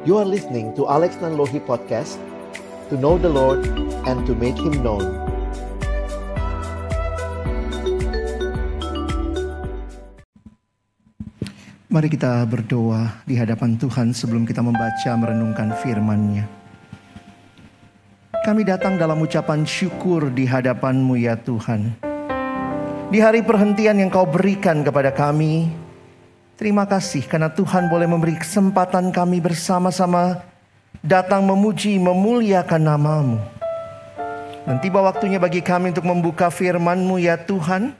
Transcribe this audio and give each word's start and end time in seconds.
You 0.00 0.16
are 0.16 0.24
listening 0.24 0.72
to 0.80 0.88
Alex 0.88 1.20
Nanlohi 1.20 1.60
Podcast 1.60 2.16
To 2.88 2.96
know 2.96 3.20
the 3.20 3.28
Lord 3.28 3.60
and 4.08 4.24
to 4.24 4.32
make 4.32 4.56
Him 4.56 4.80
known 4.80 5.04
Mari 11.92 12.08
kita 12.08 12.48
berdoa 12.48 13.20
di 13.28 13.36
hadapan 13.36 13.76
Tuhan 13.76 14.16
sebelum 14.16 14.48
kita 14.48 14.64
membaca 14.64 15.10
merenungkan 15.20 15.76
firman-Nya. 15.84 16.48
Kami 18.40 18.64
datang 18.64 18.96
dalam 18.96 19.20
ucapan 19.20 19.68
syukur 19.68 20.32
di 20.32 20.48
hadapan-Mu 20.48 21.18
ya 21.20 21.36
Tuhan. 21.36 21.98
Di 23.10 23.18
hari 23.20 23.44
perhentian 23.44 24.00
yang 24.00 24.08
Kau 24.08 24.22
berikan 24.22 24.86
kepada 24.86 25.10
kami, 25.10 25.66
terima 26.60 26.84
kasih 26.84 27.24
karena 27.24 27.48
Tuhan 27.48 27.88
boleh 27.88 28.04
memberi 28.04 28.36
kesempatan 28.36 29.08
kami 29.08 29.40
bersama-sama 29.40 30.44
datang 31.00 31.40
memuji, 31.48 31.96
memuliakan 31.96 32.84
namamu. 32.84 33.40
Dan 34.68 34.76
tiba 34.84 35.00
waktunya 35.00 35.40
bagi 35.40 35.64
kami 35.64 35.96
untuk 35.96 36.04
membuka 36.04 36.52
firman-Mu 36.52 37.16
ya 37.16 37.40
Tuhan. 37.40 37.96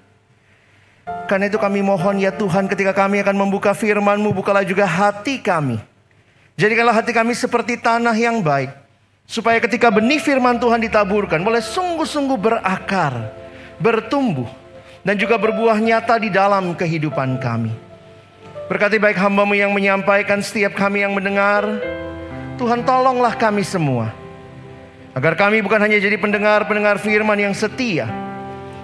Karena 1.24 1.48
itu 1.48 1.56
kami 1.56 1.80
mohon 1.80 2.20
ya 2.20 2.28
Tuhan 2.36 2.68
ketika 2.68 2.92
kami 2.92 3.24
akan 3.24 3.32
membuka 3.32 3.72
firman-Mu 3.72 4.36
bukalah 4.36 4.60
juga 4.60 4.84
hati 4.84 5.40
kami. 5.40 5.80
Jadikanlah 6.60 7.00
hati 7.00 7.16
kami 7.16 7.32
seperti 7.32 7.80
tanah 7.80 8.12
yang 8.12 8.44
baik. 8.44 8.76
Supaya 9.24 9.56
ketika 9.56 9.88
benih 9.88 10.20
firman 10.20 10.60
Tuhan 10.60 10.84
ditaburkan 10.84 11.40
boleh 11.40 11.64
sungguh-sungguh 11.64 12.36
berakar, 12.36 13.32
bertumbuh. 13.80 14.52
Dan 15.00 15.16
juga 15.16 15.40
berbuah 15.40 15.80
nyata 15.80 16.20
di 16.20 16.28
dalam 16.28 16.76
kehidupan 16.76 17.40
kami. 17.40 17.89
Berkati 18.70 19.02
baik 19.02 19.18
hambamu 19.18 19.58
yang 19.58 19.74
menyampaikan 19.74 20.38
setiap 20.38 20.78
kami 20.78 21.02
yang 21.02 21.10
mendengar. 21.10 21.66
Tuhan 22.54 22.86
tolonglah 22.86 23.34
kami 23.34 23.66
semua. 23.66 24.14
Agar 25.10 25.34
kami 25.34 25.58
bukan 25.58 25.82
hanya 25.82 25.98
jadi 25.98 26.14
pendengar-pendengar 26.14 27.02
firman 27.02 27.34
yang 27.34 27.50
setia 27.50 28.30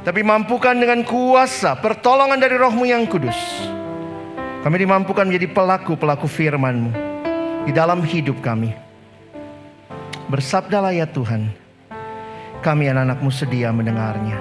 tapi 0.06 0.22
mampukan 0.22 0.78
dengan 0.78 1.02
kuasa 1.02 1.74
pertolongan 1.74 2.38
dari 2.38 2.54
rohmu 2.54 2.86
yang 2.86 3.02
kudus. 3.10 3.34
Kami 4.62 4.76
dimampukan 4.78 5.26
menjadi 5.26 5.50
pelaku-pelaku 5.50 6.30
firman-Mu 6.30 6.90
di 7.66 7.74
dalam 7.74 8.06
hidup 8.06 8.38
kami. 8.38 8.70
Bersabdalah 10.30 10.94
ya 10.94 11.10
Tuhan, 11.10 11.50
kami 12.62 12.86
anak-anakmu 12.86 13.30
sedia 13.34 13.74
mendengarnya. 13.74 14.38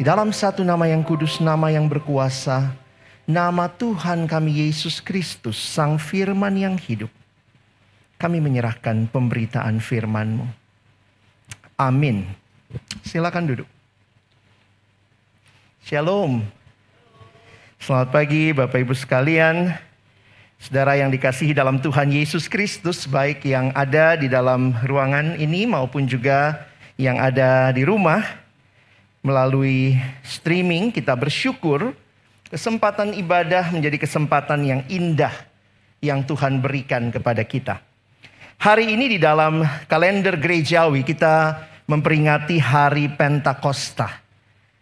Di 0.00 0.04
dalam 0.08 0.32
satu 0.32 0.64
nama 0.64 0.88
yang 0.88 1.04
kudus, 1.04 1.36
nama 1.44 1.68
yang 1.68 1.84
berkuasa, 1.84 2.72
nama 3.30 3.70
Tuhan 3.70 4.26
kami 4.26 4.66
Yesus 4.66 4.98
Kristus, 4.98 5.54
Sang 5.54 6.02
Firman 6.02 6.58
yang 6.58 6.74
hidup. 6.74 7.08
Kami 8.18 8.42
menyerahkan 8.42 9.06
pemberitaan 9.08 9.78
firman-Mu. 9.78 10.44
Amin. 11.78 12.26
Silakan 13.06 13.48
duduk. 13.48 13.68
Shalom. 15.80 16.44
Selamat 17.80 18.12
pagi 18.12 18.52
Bapak 18.52 18.82
Ibu 18.84 18.92
sekalian. 18.92 19.72
Saudara 20.60 20.92
yang 21.00 21.08
dikasihi 21.08 21.56
dalam 21.56 21.80
Tuhan 21.80 22.12
Yesus 22.12 22.44
Kristus, 22.44 23.08
baik 23.08 23.48
yang 23.48 23.72
ada 23.72 24.20
di 24.20 24.28
dalam 24.28 24.76
ruangan 24.84 25.40
ini 25.40 25.64
maupun 25.64 26.04
juga 26.04 26.68
yang 27.00 27.16
ada 27.16 27.72
di 27.72 27.80
rumah 27.80 28.20
melalui 29.24 29.96
streaming, 30.20 30.92
kita 30.92 31.16
bersyukur 31.16 31.96
kesempatan 32.50 33.14
ibadah 33.14 33.70
menjadi 33.70 33.96
kesempatan 34.02 34.60
yang 34.66 34.82
indah 34.90 35.32
yang 36.02 36.26
Tuhan 36.26 36.58
berikan 36.58 37.14
kepada 37.14 37.46
kita. 37.46 37.78
Hari 38.60 38.92
ini 38.92 39.16
di 39.16 39.18
dalam 39.22 39.64
kalender 39.86 40.36
gerejawi 40.36 41.06
kita 41.06 41.64
memperingati 41.86 42.60
hari 42.60 43.08
Pentakosta. 43.08 44.20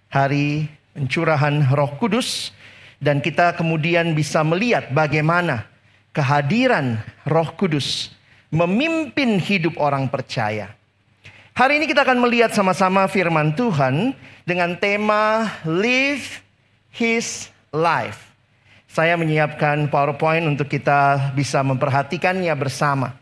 Hari 0.08 0.64
pencurahan 0.96 1.68
Roh 1.68 1.94
Kudus 2.00 2.50
dan 2.98 3.20
kita 3.20 3.54
kemudian 3.54 4.16
bisa 4.16 4.40
melihat 4.42 4.88
bagaimana 4.90 5.68
kehadiran 6.16 6.98
Roh 7.28 7.52
Kudus 7.54 8.10
memimpin 8.48 9.36
hidup 9.36 9.76
orang 9.76 10.08
percaya. 10.08 10.72
Hari 11.52 11.76
ini 11.78 11.86
kita 11.90 12.02
akan 12.08 12.24
melihat 12.24 12.50
sama-sama 12.56 13.04
firman 13.06 13.52
Tuhan 13.52 14.16
dengan 14.48 14.74
tema 14.80 15.52
Live 15.68 16.40
His 16.94 17.52
Life. 17.72 18.28
Saya 18.88 19.20
menyiapkan 19.20 19.86
PowerPoint 19.92 20.48
untuk 20.48 20.66
kita 20.66 21.32
bisa 21.36 21.60
memperhatikannya 21.60 22.52
bersama. 22.56 23.12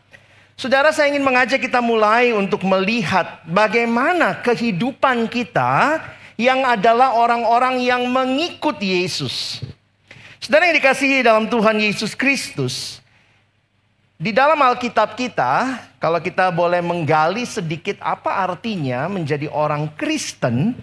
Saudara, 0.57 0.89
saya 0.89 1.13
ingin 1.13 1.21
mengajak 1.21 1.61
kita 1.61 1.83
mulai 1.83 2.33
untuk 2.33 2.65
melihat 2.65 3.45
bagaimana 3.45 4.41
kehidupan 4.41 5.29
kita 5.29 6.01
yang 6.39 6.65
adalah 6.65 7.13
orang-orang 7.13 7.83
yang 7.83 8.07
mengikut 8.09 8.79
Yesus. 8.81 9.61
Saudara 10.41 10.69
yang 10.71 10.77
dikasihi 10.81 11.21
dalam 11.21 11.45
Tuhan 11.45 11.77
Yesus 11.77 12.17
Kristus, 12.17 13.03
di 14.17 14.33
dalam 14.33 14.57
Alkitab 14.57 15.13
kita, 15.13 15.77
kalau 16.01 16.17
kita 16.17 16.49
boleh 16.49 16.81
menggali 16.81 17.45
sedikit 17.45 18.01
apa 18.01 18.41
artinya 18.41 19.05
menjadi 19.05 19.45
orang 19.45 19.93
Kristen, 19.93 20.73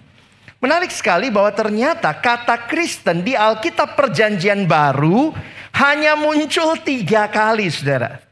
menarik 0.65 0.89
sekali 0.89 1.29
bahwa 1.29 1.53
ternyata 1.53 2.09
kata 2.09 2.65
Kristen 2.65 3.21
di 3.21 3.37
Alkitab 3.37 3.93
Perjanjian 3.93 4.65
Baru 4.65 5.29
hanya 5.77 6.17
muncul 6.17 6.73
tiga 6.81 7.29
kali, 7.29 7.69
saudara 7.69 8.25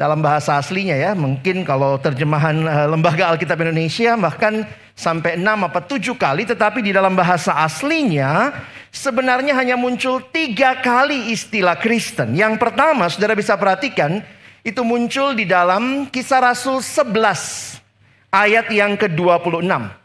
dalam 0.00 0.24
bahasa 0.24 0.56
aslinya 0.56 0.96
ya. 0.96 1.12
Mungkin 1.12 1.68
kalau 1.68 2.00
terjemahan 2.00 2.56
uh, 2.64 2.88
Lembaga 2.88 3.28
Alkitab 3.36 3.60
Indonesia 3.60 4.16
bahkan 4.16 4.64
sampai 4.96 5.36
enam 5.36 5.68
apa 5.68 5.84
tujuh 5.84 6.16
kali. 6.16 6.48
Tetapi 6.48 6.80
di 6.80 6.96
dalam 6.96 7.12
bahasa 7.12 7.52
aslinya 7.60 8.56
sebenarnya 8.88 9.52
hanya 9.60 9.76
muncul 9.76 10.24
tiga 10.32 10.80
kali 10.80 11.36
istilah 11.36 11.76
Kristen. 11.76 12.32
Yang 12.32 12.56
pertama 12.56 13.12
saudara 13.12 13.36
bisa 13.36 13.60
perhatikan 13.60 14.24
itu 14.64 14.80
muncul 14.80 15.36
di 15.36 15.44
dalam 15.44 16.08
kisah 16.08 16.48
Rasul 16.48 16.80
11 16.80 18.32
ayat 18.32 18.72
yang 18.72 18.96
ke-26. 18.96 20.00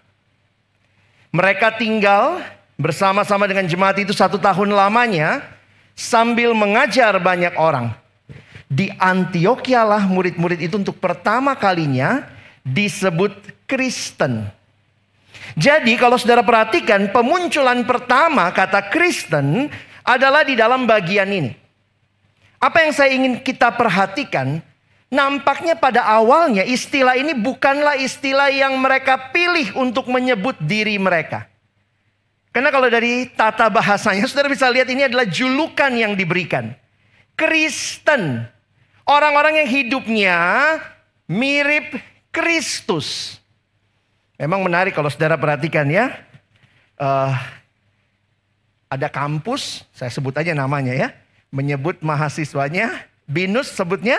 Mereka 1.35 1.75
tinggal 1.75 2.40
bersama-sama 2.79 3.44
dengan 3.44 3.68
jemaat 3.68 4.00
itu 4.00 4.16
satu 4.16 4.40
tahun 4.40 4.72
lamanya 4.72 5.44
sambil 5.91 6.56
mengajar 6.56 7.12
banyak 7.19 7.59
orang. 7.59 7.91
Di 8.72 8.88
Antioquia 8.96 9.84
lah 9.84 10.07
murid-murid 10.07 10.63
itu 10.63 10.79
untuk 10.79 10.96
pertama 10.96 11.51
kalinya 11.59 12.23
disebut 12.63 13.35
Kristen. 13.68 14.47
Jadi 15.59 16.00
kalau 16.00 16.16
saudara 16.16 16.40
perhatikan 16.40 17.12
pemunculan 17.12 17.84
pertama 17.84 18.47
kata 18.56 18.88
Kristen 18.88 19.67
adalah 20.07 20.47
di 20.47 20.56
dalam 20.56 20.88
bagian 20.88 21.28
ini. 21.28 21.52
Apa 22.63 22.88
yang 22.88 22.96
saya 22.96 23.12
ingin 23.12 23.44
kita 23.44 23.75
perhatikan, 23.75 24.63
nampaknya 25.09 25.77
pada 25.77 26.03
awalnya 26.03 26.66
istilah 26.66 27.16
ini 27.16 27.33
bukanlah 27.38 27.97
istilah 27.99 28.49
yang 28.51 28.75
mereka 28.77 29.31
pilih 29.31 29.75
untuk 29.77 30.09
menyebut 30.11 30.57
diri 30.61 30.97
mereka. 30.97 31.47
Karena 32.55 32.71
kalau 32.71 32.88
dari 32.88 33.27
tata 33.35 33.67
bahasanya, 33.67 34.25
saudara 34.29 34.47
bisa 34.47 34.69
lihat 34.71 34.88
ini 34.88 35.07
adalah 35.07 35.27
julukan 35.27 35.91
yang 35.91 36.16
diberikan. 36.16 36.71
Kristen 37.35 38.47
Orang-orang 39.05 39.61
yang 39.61 39.69
hidupnya 39.69 40.38
mirip 41.29 42.01
Kristus. 42.33 43.37
Memang 44.33 44.66
menarik 44.66 44.97
kalau 44.97 45.13
saudara 45.13 45.37
perhatikan 45.37 45.85
ya. 45.85 46.25
Uh, 46.97 47.29
ada 48.89 49.05
kampus, 49.05 49.85
saya 49.93 50.09
sebut 50.09 50.34
aja 50.34 50.58
namanya 50.58 50.97
ya. 50.97 51.13
Menyebut 51.53 52.01
mahasiswanya, 52.01 53.05
Binus 53.29 53.69
sebutnya 53.78 54.17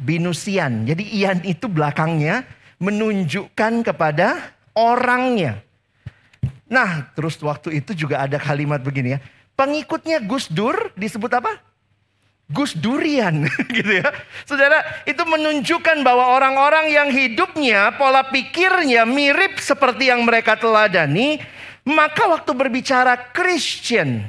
Binusian. 0.00 0.88
Jadi 0.88 1.04
Ian 1.20 1.44
itu 1.44 1.68
belakangnya 1.68 2.48
menunjukkan 2.80 3.84
kepada 3.84 4.56
orangnya. 4.72 5.60
Nah, 6.70 7.12
terus 7.12 7.36
waktu 7.44 7.84
itu 7.84 7.92
juga 7.92 8.24
ada 8.24 8.40
kalimat 8.40 8.80
begini 8.80 9.18
ya. 9.18 9.20
Pengikutnya 9.58 10.24
Gus 10.24 10.48
Dur 10.48 10.94
disebut 10.96 11.28
apa? 11.36 11.60
Gus 12.50 12.74
Durian 12.74 13.46
gitu 13.76 14.02
ya. 14.02 14.10
Saudara, 14.42 14.82
itu 15.06 15.22
menunjukkan 15.22 16.02
bahwa 16.02 16.34
orang-orang 16.34 16.90
yang 16.90 17.08
hidupnya, 17.12 17.94
pola 17.94 18.26
pikirnya 18.26 19.06
mirip 19.06 19.62
seperti 19.62 20.10
yang 20.10 20.26
mereka 20.26 20.58
teladani, 20.58 21.38
maka 21.86 22.26
waktu 22.26 22.50
berbicara 22.50 23.30
Christian, 23.30 24.26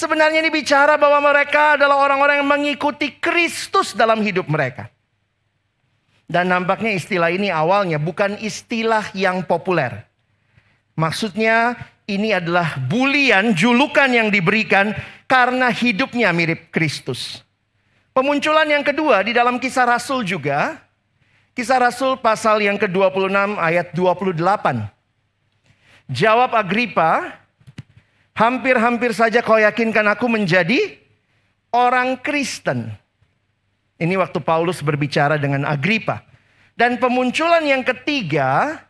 sebenarnya 0.00 0.40
ini 0.40 0.48
bicara 0.48 0.96
bahwa 0.96 1.20
mereka 1.20 1.76
adalah 1.76 2.00
orang-orang 2.00 2.40
yang 2.40 2.48
mengikuti 2.48 3.20
Kristus 3.20 3.92
dalam 3.92 4.24
hidup 4.24 4.48
mereka. 4.48 4.88
Dan 6.24 6.48
nampaknya 6.48 6.96
istilah 6.96 7.28
ini 7.28 7.52
awalnya 7.52 8.00
bukan 8.00 8.40
istilah 8.40 9.12
yang 9.12 9.44
populer. 9.44 10.08
Maksudnya 10.96 11.76
ini 12.08 12.32
adalah 12.32 12.80
bulian, 12.80 13.52
julukan 13.52 14.08
yang 14.08 14.30
diberikan 14.30 14.94
karena 15.26 15.68
hidupnya 15.68 16.30
mirip 16.30 16.70
Kristus. 16.72 17.42
Pemunculan 18.14 18.66
yang 18.70 18.86
kedua 18.86 19.26
di 19.26 19.34
dalam 19.34 19.58
kisah 19.58 19.86
Rasul 19.86 20.22
juga. 20.22 20.80
Kisah 21.50 21.82
Rasul 21.82 22.14
pasal 22.22 22.62
yang 22.62 22.78
ke-26 22.78 23.58
ayat 23.58 23.90
28. 23.90 24.86
Jawab 26.10 26.54
Agripa, 26.54 27.39
hampir-hampir 28.34 29.12
saja 29.12 29.40
kau 29.44 29.58
yakinkan 29.58 30.06
aku 30.10 30.26
menjadi 30.26 30.98
orang 31.74 32.18
Kristen. 32.18 32.90
Ini 34.00 34.16
waktu 34.16 34.40
Paulus 34.40 34.80
berbicara 34.80 35.36
dengan 35.36 35.68
Agripa. 35.68 36.24
Dan 36.72 36.96
pemunculan 36.96 37.60
yang 37.60 37.84
ketiga 37.84 38.80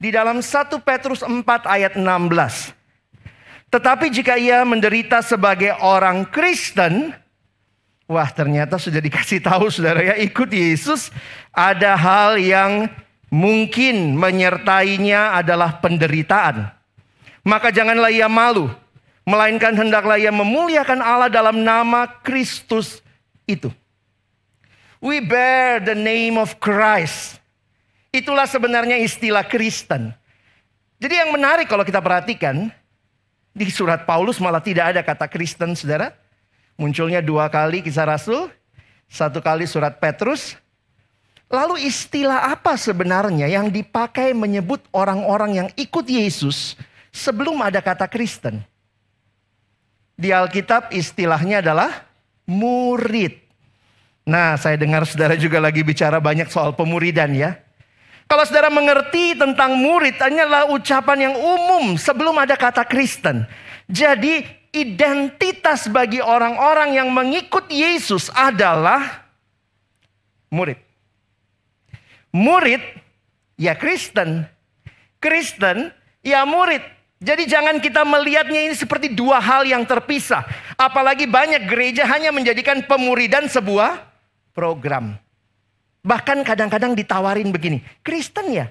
di 0.00 0.08
dalam 0.08 0.40
1 0.40 0.80
Petrus 0.80 1.20
4 1.20 1.44
ayat 1.68 1.92
16. 2.00 2.72
Tetapi 3.68 4.06
jika 4.08 4.40
ia 4.40 4.64
menderita 4.64 5.20
sebagai 5.20 5.76
orang 5.84 6.24
Kristen, 6.28 7.12
wah 8.08 8.28
ternyata 8.32 8.76
sudah 8.80 9.00
dikasih 9.00 9.40
tahu 9.40 9.68
saudara 9.72 10.12
ya 10.12 10.14
ikut 10.20 10.48
Yesus 10.52 11.08
ada 11.52 11.96
hal 11.96 12.36
yang 12.36 12.88
mungkin 13.32 14.16
menyertainya 14.16 15.36
adalah 15.40 15.80
penderitaan. 15.80 16.68
Maka 17.42 17.74
janganlah 17.74 18.14
ia 18.14 18.30
malu, 18.30 18.70
melainkan 19.26 19.74
hendaklah 19.74 20.14
ia 20.14 20.30
memuliakan 20.30 21.02
Allah 21.02 21.26
dalam 21.26 21.58
nama 21.62 22.06
Kristus 22.22 23.02
itu. 23.50 23.70
We 25.02 25.18
bear 25.18 25.82
the 25.82 25.98
name 25.98 26.38
of 26.38 26.62
Christ. 26.62 27.42
Itulah 28.14 28.46
sebenarnya 28.46 29.02
istilah 29.02 29.42
Kristen. 29.42 30.14
Jadi 31.02 31.18
yang 31.18 31.34
menarik 31.34 31.66
kalau 31.66 31.82
kita 31.82 31.98
perhatikan, 31.98 32.70
di 33.50 33.66
surat 33.66 34.06
Paulus 34.06 34.38
malah 34.38 34.62
tidak 34.62 34.94
ada 34.94 35.02
kata 35.02 35.26
Kristen, 35.26 35.74
saudara. 35.74 36.14
Munculnya 36.78 37.18
dua 37.18 37.50
kali 37.50 37.82
kisah 37.82 38.06
Rasul, 38.06 38.46
satu 39.10 39.42
kali 39.42 39.66
surat 39.66 39.98
Petrus. 39.98 40.54
Lalu 41.50 41.84
istilah 41.84 42.54
apa 42.54 42.78
sebenarnya 42.78 43.44
yang 43.50 43.68
dipakai 43.68 44.32
menyebut 44.32 44.80
orang-orang 44.94 45.52
yang 45.52 45.68
ikut 45.74 46.06
Yesus 46.06 46.78
sebelum 47.12 47.60
ada 47.60 47.78
kata 47.78 48.08
Kristen? 48.08 48.64
Di 50.16 50.32
Alkitab 50.32 50.90
istilahnya 50.90 51.62
adalah 51.62 52.08
murid. 52.48 53.38
Nah, 54.22 54.54
saya 54.56 54.78
dengar 54.78 55.04
saudara 55.04 55.34
juga 55.36 55.58
lagi 55.58 55.82
bicara 55.82 56.18
banyak 56.18 56.48
soal 56.50 56.74
pemuridan 56.74 57.34
ya. 57.36 57.58
Kalau 58.30 58.48
saudara 58.48 58.72
mengerti 58.72 59.36
tentang 59.36 59.76
murid, 59.76 60.16
hanyalah 60.16 60.70
ucapan 60.72 61.28
yang 61.28 61.34
umum 61.36 62.00
sebelum 62.00 62.38
ada 62.40 62.56
kata 62.56 62.86
Kristen. 62.86 63.44
Jadi 63.92 64.46
identitas 64.72 65.84
bagi 65.90 66.22
orang-orang 66.22 66.96
yang 66.96 67.12
mengikut 67.12 67.68
Yesus 67.68 68.32
adalah 68.32 69.28
murid. 70.48 70.80
Murid 72.32 72.80
ya 73.60 73.76
Kristen. 73.76 74.48
Kristen 75.20 75.92
ya 76.24 76.48
murid. 76.48 76.80
Jadi 77.22 77.46
jangan 77.46 77.78
kita 77.78 78.02
melihatnya 78.02 78.66
ini 78.66 78.74
seperti 78.74 79.14
dua 79.14 79.38
hal 79.38 79.62
yang 79.62 79.86
terpisah. 79.86 80.42
Apalagi 80.74 81.30
banyak 81.30 81.70
gereja 81.70 82.02
hanya 82.10 82.34
menjadikan 82.34 82.82
pemuridan 82.82 83.46
sebuah 83.46 84.02
program. 84.50 85.14
Bahkan 86.02 86.42
kadang-kadang 86.42 86.98
ditawarin 86.98 87.54
begini, 87.54 87.78
Kristen 88.02 88.50
ya 88.50 88.66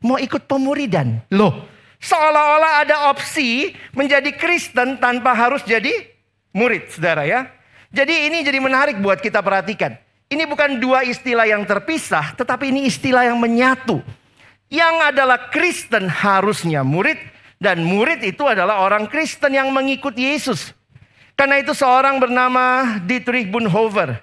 mau 0.00 0.16
ikut 0.16 0.48
pemuridan. 0.48 1.20
Loh, 1.34 1.66
seolah-olah 2.00 2.86
ada 2.86 2.96
opsi 3.12 3.74
menjadi 3.92 4.32
Kristen 4.38 4.96
tanpa 5.02 5.36
harus 5.36 5.66
jadi 5.66 5.92
murid, 6.54 6.88
saudara 6.94 7.26
ya. 7.28 7.50
Jadi 7.90 8.30
ini 8.30 8.46
jadi 8.46 8.62
menarik 8.62 9.02
buat 9.02 9.18
kita 9.18 9.42
perhatikan. 9.42 9.98
Ini 10.30 10.46
bukan 10.46 10.78
dua 10.78 11.02
istilah 11.02 11.42
yang 11.42 11.66
terpisah, 11.66 12.38
tetapi 12.38 12.70
ini 12.70 12.86
istilah 12.86 13.26
yang 13.26 13.38
menyatu. 13.42 13.98
Yang 14.70 14.94
adalah 15.10 15.50
Kristen 15.50 16.06
harusnya 16.06 16.86
murid, 16.86 17.18
dan 17.60 17.84
murid 17.84 18.24
itu 18.24 18.42
adalah 18.48 18.82
orang 18.82 19.04
Kristen 19.06 19.52
yang 19.52 19.68
mengikuti 19.70 20.32
Yesus. 20.32 20.72
Karena 21.36 21.60
itu 21.60 21.76
seorang 21.76 22.20
bernama 22.20 22.98
Dietrich 23.04 23.48
Bonhoeffer 23.48 24.20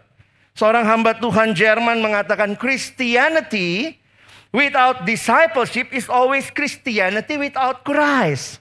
Seorang 0.57 0.89
hamba 0.89 1.13
Tuhan 1.13 1.53
Jerman 1.53 2.01
mengatakan 2.01 2.57
Christianity 2.57 3.93
without 4.49 5.05
discipleship 5.05 5.93
is 5.93 6.09
always 6.09 6.49
Christianity 6.49 7.37
without 7.37 7.85
Christ. 7.85 8.57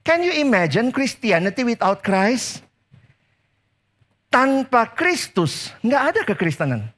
Can 0.00 0.24
you 0.24 0.32
imagine 0.32 0.88
Christianity 0.88 1.68
without 1.68 2.00
Christ? 2.00 2.64
Tanpa 4.32 4.88
Kristus 4.88 5.68
nggak 5.84 6.02
ada 6.16 6.20
kekristenan. 6.24 6.88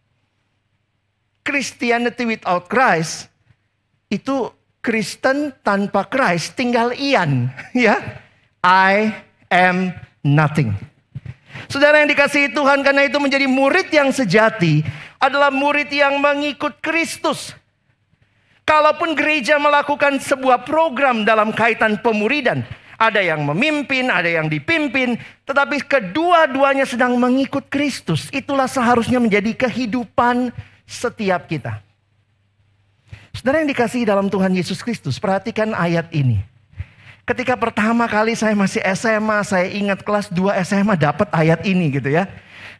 Christianity 1.42 2.22
without 2.22 2.70
Christ 2.70 3.26
itu 4.06 4.54
Kristen 4.80 5.52
tanpa 5.60 6.08
Christ 6.08 6.56
tinggal 6.56 6.96
Ian 6.96 7.52
ya. 7.76 8.00
I 8.60 9.12
am 9.48 9.92
nothing. 10.20 10.76
Saudara 11.68 12.00
yang 12.00 12.08
dikasihi 12.12 12.52
Tuhan 12.52 12.84
karena 12.84 13.08
itu 13.08 13.16
menjadi 13.16 13.48
murid 13.48 13.88
yang 13.92 14.12
sejati 14.12 14.84
adalah 15.20 15.52
murid 15.52 15.88
yang 15.92 16.20
mengikut 16.20 16.80
Kristus. 16.80 17.52
Kalaupun 18.64 19.18
gereja 19.18 19.58
melakukan 19.58 20.20
sebuah 20.22 20.62
program 20.62 21.26
dalam 21.26 21.50
kaitan 21.50 21.98
pemuridan, 21.98 22.62
ada 23.00 23.18
yang 23.24 23.42
memimpin, 23.42 24.12
ada 24.12 24.28
yang 24.28 24.46
dipimpin, 24.46 25.16
tetapi 25.48 25.82
kedua-duanya 25.88 26.86
sedang 26.86 27.16
mengikut 27.16 27.66
Kristus. 27.72 28.30
Itulah 28.30 28.68
seharusnya 28.70 29.18
menjadi 29.18 29.56
kehidupan 29.56 30.54
setiap 30.84 31.50
kita. 31.50 31.82
Saudara 33.30 33.62
yang 33.62 33.70
dikasihi 33.70 34.02
dalam 34.02 34.26
Tuhan 34.26 34.50
Yesus 34.50 34.82
Kristus, 34.82 35.22
perhatikan 35.22 35.70
ayat 35.70 36.10
ini. 36.10 36.42
Ketika 37.22 37.54
pertama 37.54 38.10
kali 38.10 38.34
saya 38.34 38.58
masih 38.58 38.82
SMA, 38.98 39.38
saya 39.46 39.70
ingat 39.70 40.02
kelas 40.02 40.26
2 40.34 40.50
SMA 40.66 40.98
dapat 40.98 41.30
ayat 41.30 41.62
ini 41.62 41.94
gitu 41.94 42.10
ya. 42.10 42.26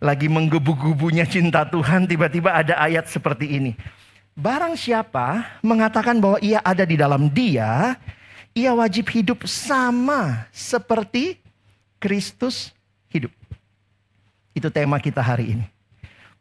Lagi 0.03 0.27
menggebu-gebunya 0.27 1.23
cinta 1.23 1.63
Tuhan, 1.63 2.11
tiba-tiba 2.11 2.51
ada 2.51 2.75
ayat 2.83 3.07
seperti 3.07 3.47
ini. 3.47 3.73
Barang 4.35 4.75
siapa 4.75 5.47
mengatakan 5.63 6.19
bahwa 6.19 6.43
ia 6.43 6.59
ada 6.67 6.83
di 6.83 6.99
dalam 6.99 7.31
dia, 7.31 7.95
ia 8.51 8.75
wajib 8.75 9.07
hidup 9.07 9.47
sama 9.47 10.51
seperti 10.51 11.39
Kristus 12.03 12.75
hidup. 13.07 13.31
Itu 14.51 14.67
tema 14.67 14.99
kita 14.99 15.23
hari 15.23 15.55
ini. 15.55 15.67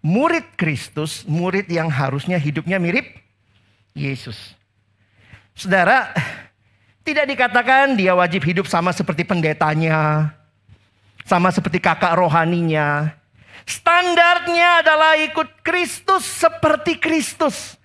Murid 0.01 0.57
Kristus, 0.57 1.27
murid 1.29 1.69
yang 1.69 1.91
harusnya 1.93 2.41
hidupnya 2.41 2.81
mirip 2.81 3.28
Yesus. 3.99 4.55
Saudara, 5.51 6.15
tidak 7.03 7.27
dikatakan 7.27 7.99
dia 7.99 8.15
wajib 8.15 8.47
hidup 8.47 8.63
sama 8.63 8.95
seperti 8.95 9.27
pendetanya, 9.27 10.31
sama 11.27 11.51
seperti 11.51 11.83
kakak 11.83 12.15
rohaninya. 12.15 13.11
Standarnya 13.67 14.81
adalah 14.81 15.19
ikut 15.19 15.59
Kristus 15.61 16.23
seperti 16.23 16.95
Kristus. 16.95 17.75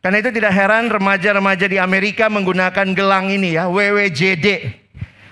Karena 0.00 0.24
itu 0.24 0.32
tidak 0.32 0.56
heran 0.56 0.88
remaja-remaja 0.88 1.68
di 1.68 1.76
Amerika 1.76 2.32
menggunakan 2.32 2.96
gelang 2.96 3.28
ini 3.28 3.60
ya, 3.60 3.68
WWJD. 3.68 4.80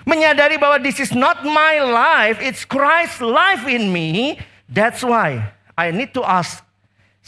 Menyadari 0.05 0.61
bahwa 0.61 0.77
this 0.77 1.01
is 1.01 1.11
not 1.17 1.41
my 1.41 1.81
life, 1.81 2.37
it's 2.37 2.61
Christ's 2.61 3.19
life 3.19 3.65
in 3.65 3.89
me. 3.89 4.37
That's 4.69 5.01
why 5.01 5.41
I 5.73 5.89
need 5.89 6.13
to 6.13 6.21
ask. 6.21 6.61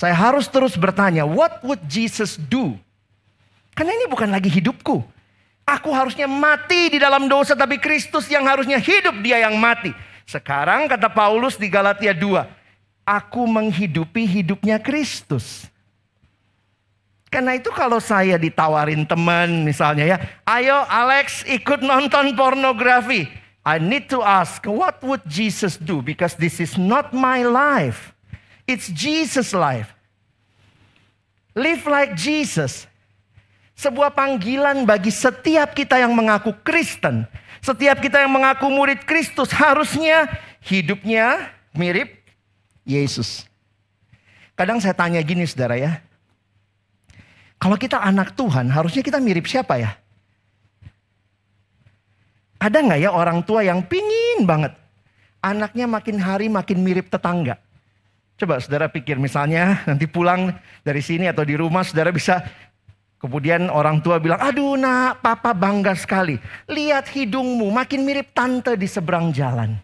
Saya 0.01 0.17
harus 0.17 0.49
terus 0.49 0.73
bertanya, 0.73 1.29
what 1.29 1.61
would 1.61 1.77
Jesus 1.85 2.33
do? 2.33 2.73
Karena 3.77 3.93
ini 3.93 4.09
bukan 4.09 4.33
lagi 4.33 4.49
hidupku. 4.49 5.05
Aku 5.61 5.93
harusnya 5.93 6.25
mati 6.25 6.89
di 6.89 6.97
dalam 6.97 7.29
dosa 7.29 7.53
tapi 7.53 7.77
Kristus 7.77 8.25
yang 8.25 8.49
harusnya 8.49 8.81
hidup 8.81 9.21
dia 9.21 9.45
yang 9.45 9.61
mati. 9.61 9.93
Sekarang 10.25 10.89
kata 10.89 11.05
Paulus 11.05 11.53
di 11.53 11.69
Galatia 11.69 12.17
2, 12.17 12.17
aku 13.05 13.45
menghidupi 13.45 14.25
hidupnya 14.25 14.81
Kristus. 14.81 15.69
Karena 17.29 17.53
itu 17.53 17.69
kalau 17.69 18.01
saya 18.01 18.41
ditawarin 18.41 19.05
teman 19.05 19.61
misalnya 19.61 20.17
ya, 20.17 20.17
ayo 20.49 20.81
Alex 20.89 21.45
ikut 21.45 21.85
nonton 21.85 22.33
pornografi. 22.33 23.29
I 23.61 23.77
need 23.77 24.09
to 24.09 24.25
ask, 24.25 24.65
what 24.65 24.97
would 25.05 25.21
Jesus 25.29 25.77
do? 25.77 26.01
Because 26.01 26.33
this 26.33 26.57
is 26.57 26.73
not 26.73 27.13
my 27.13 27.45
life. 27.45 28.17
It's 28.71 28.87
Jesus' 28.87 29.51
life. 29.51 29.91
Live 31.51 31.83
like 31.83 32.15
Jesus 32.15 32.87
sebuah 33.75 34.15
panggilan 34.15 34.87
bagi 34.87 35.11
setiap 35.11 35.75
kita 35.75 35.99
yang 35.99 36.15
mengaku 36.15 36.55
Kristen. 36.63 37.27
Setiap 37.59 37.99
kita 37.99 38.23
yang 38.23 38.31
mengaku 38.31 38.71
murid 38.71 39.03
Kristus 39.03 39.51
harusnya 39.51 40.31
hidupnya 40.63 41.51
mirip 41.75 42.15
Yesus. 42.87 43.43
Kadang 44.55 44.79
saya 44.79 44.95
tanya 44.95 45.19
gini 45.19 45.43
saudara 45.43 45.75
ya. 45.75 45.99
Kalau 47.59 47.75
kita 47.75 47.99
anak 47.99 48.33
Tuhan 48.33 48.71
harusnya 48.71 49.03
kita 49.03 49.19
mirip 49.19 49.45
siapa 49.51 49.77
ya? 49.77 49.91
Ada 52.61 52.77
nggak 52.79 52.99
ya 53.03 53.11
orang 53.11 53.43
tua 53.43 53.65
yang 53.67 53.83
pingin 53.83 54.47
banget 54.47 54.73
anaknya 55.41 55.89
makin 55.89 56.17
hari 56.21 56.47
makin 56.47 56.79
mirip 56.85 57.09
tetangga? 57.11 57.57
Coba 58.37 58.57
saudara 58.57 58.89
pikir 58.89 59.21
misalnya 59.21 59.85
nanti 59.85 60.09
pulang 60.09 60.53
dari 60.81 61.01
sini 61.03 61.29
atau 61.29 61.45
di 61.45 61.53
rumah 61.53 61.85
saudara 61.85 62.09
bisa 62.09 62.41
kemudian 63.21 63.69
orang 63.69 64.01
tua 64.01 64.17
bilang, 64.17 64.41
aduh 64.41 64.73
nak 64.75 65.21
papa 65.21 65.53
bangga 65.53 65.93
sekali. 65.93 66.41
Lihat 66.65 67.05
hidungmu 67.13 67.69
makin 67.69 68.01
mirip 68.01 68.33
tante 68.33 68.73
di 68.73 68.89
seberang 68.89 69.29
jalan. 69.29 69.77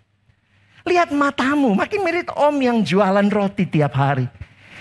Lihat 0.87 1.13
matamu 1.13 1.77
makin 1.77 2.01
mirip 2.01 2.33
om 2.33 2.55
yang 2.57 2.81
jualan 2.81 3.27
roti 3.29 3.69
tiap 3.69 3.93
hari. 3.93 4.25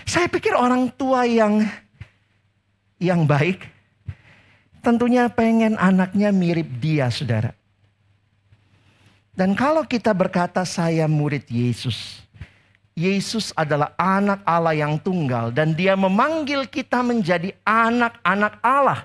Saya 0.07 0.31
pikir 0.31 0.55
orang 0.55 0.89
tua 0.95 1.27
yang 1.27 1.67
yang 2.97 3.29
baik 3.29 3.61
tentunya 4.81 5.27
pengen 5.27 5.75
anaknya 5.77 6.31
mirip 6.31 6.71
dia 6.79 7.11
saudara. 7.11 7.51
Dan 9.37 9.53
kalau 9.53 9.85
kita 9.85 10.15
berkata 10.17 10.65
saya 10.65 11.05
murid 11.05 11.45
Yesus, 11.51 12.25
Yesus 12.97 13.53
adalah 13.53 13.93
anak 14.01 14.41
Allah 14.49 14.73
yang 14.73 14.97
tunggal 14.97 15.53
dan 15.53 15.77
dia 15.77 15.93
memanggil 15.93 16.65
kita 16.65 17.05
menjadi 17.05 17.53
anak-anak 17.61 18.57
Allah 18.65 19.05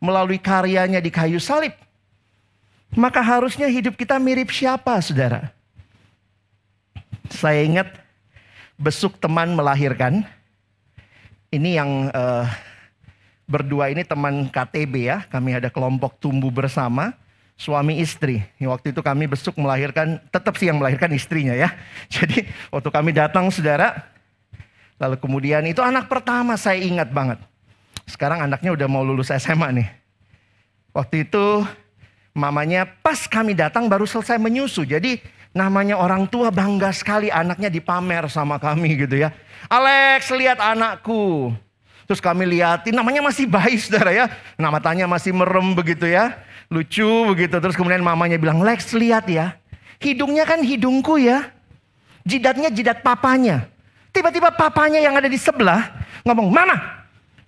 melalui 0.00 0.40
karyanya 0.40 0.96
di 0.96 1.12
kayu 1.12 1.36
salib. 1.36 1.76
Maka 2.96 3.20
harusnya 3.20 3.68
hidup 3.68 4.00
kita 4.00 4.16
mirip 4.16 4.48
siapa 4.48 4.96
saudara? 5.04 5.52
Saya 7.28 7.68
ingat 7.68 8.00
besuk 8.80 9.20
teman 9.20 9.52
melahirkan. 9.52 10.24
Ini 11.52 11.84
yang 11.84 12.08
uh, 12.08 12.48
berdua 13.44 13.92
ini 13.92 14.08
teman 14.08 14.48
KTB 14.48 14.94
ya. 15.04 15.28
Kami 15.28 15.52
ada 15.52 15.68
kelompok 15.68 16.16
tumbuh 16.16 16.48
bersama 16.48 17.12
suami 17.58 17.98
istri. 17.98 18.46
Waktu 18.62 18.94
itu 18.94 19.02
kami 19.02 19.26
besuk 19.26 19.58
melahirkan, 19.58 20.22
tetap 20.30 20.54
sih 20.54 20.70
yang 20.70 20.78
melahirkan 20.78 21.10
istrinya 21.10 21.52
ya. 21.52 21.74
Jadi 22.14 22.46
waktu 22.70 22.88
kami 22.88 23.10
datang 23.10 23.50
saudara, 23.50 24.06
lalu 25.02 25.18
kemudian 25.18 25.66
itu 25.66 25.82
anak 25.82 26.06
pertama 26.06 26.54
saya 26.54 26.78
ingat 26.78 27.10
banget. 27.10 27.42
Sekarang 28.06 28.46
anaknya 28.46 28.72
udah 28.72 28.88
mau 28.88 29.02
lulus 29.02 29.34
SMA 29.34 29.68
nih. 29.74 29.88
Waktu 30.94 31.28
itu 31.28 31.66
mamanya 32.32 32.86
pas 32.86 33.26
kami 33.26 33.52
datang 33.52 33.90
baru 33.90 34.06
selesai 34.06 34.40
menyusu. 34.40 34.86
Jadi 34.86 35.20
namanya 35.52 35.98
orang 35.98 36.24
tua 36.30 36.48
bangga 36.54 36.94
sekali 36.94 37.28
anaknya 37.28 37.68
dipamer 37.68 38.30
sama 38.30 38.56
kami 38.56 39.04
gitu 39.04 39.18
ya. 39.18 39.34
Alex 39.68 40.30
lihat 40.32 40.62
anakku. 40.62 41.52
Terus 42.08 42.24
kami 42.24 42.48
liatin 42.48 42.96
namanya 42.96 43.20
masih 43.20 43.44
bayi 43.44 43.76
saudara 43.76 44.08
ya. 44.08 44.32
Nama 44.56 44.80
tanya 44.80 45.04
masih 45.04 45.36
merem 45.36 45.76
begitu 45.76 46.08
ya. 46.08 46.40
Lucu 46.68 47.32
begitu. 47.32 47.56
Terus 47.56 47.76
kemudian 47.76 48.04
mamanya 48.04 48.36
bilang, 48.36 48.60
Lex 48.60 48.92
lihat 48.92 49.28
ya. 49.28 49.56
Hidungnya 49.98 50.44
kan 50.44 50.60
hidungku 50.60 51.16
ya. 51.16 51.48
Jidatnya 52.28 52.68
jidat 52.68 53.00
papanya. 53.00 53.66
Tiba-tiba 54.12 54.52
papanya 54.52 55.00
yang 55.00 55.16
ada 55.16 55.28
di 55.28 55.36
sebelah 55.40 55.88
ngomong, 56.24 56.52
Mama, 56.52 56.76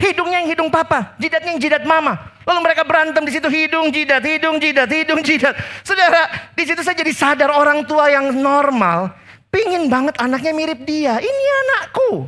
hidungnya 0.01 0.41
yang 0.41 0.49
hidung 0.49 0.73
papa, 0.73 1.13
jidatnya 1.21 1.53
yang 1.53 1.61
jidat 1.61 1.85
mama. 1.85 2.17
Lalu 2.49 2.61
mereka 2.65 2.83
berantem 2.83 3.23
di 3.23 3.33
situ 3.37 3.47
hidung 3.53 3.93
jidat, 3.93 4.25
hidung 4.25 4.57
jidat, 4.57 4.89
hidung 4.89 5.21
jidat. 5.21 5.55
Saudara, 5.85 6.51
di 6.57 6.65
situ 6.65 6.81
saya 6.81 6.97
jadi 6.97 7.13
sadar 7.13 7.51
orang 7.53 7.85
tua 7.85 8.09
yang 8.09 8.33
normal 8.33 9.13
pingin 9.53 9.93
banget 9.93 10.17
anaknya 10.17 10.53
mirip 10.57 10.81
dia. 10.89 11.21
Ini 11.21 11.45
anakku. 11.69 12.27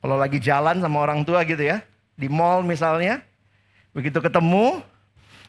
Kalau 0.00 0.16
lagi 0.18 0.42
jalan 0.42 0.82
sama 0.82 0.98
orang 1.00 1.22
tua 1.22 1.46
gitu 1.46 1.62
ya, 1.62 1.84
di 2.18 2.26
mall 2.26 2.66
misalnya, 2.66 3.22
begitu 3.94 4.18
ketemu, 4.18 4.82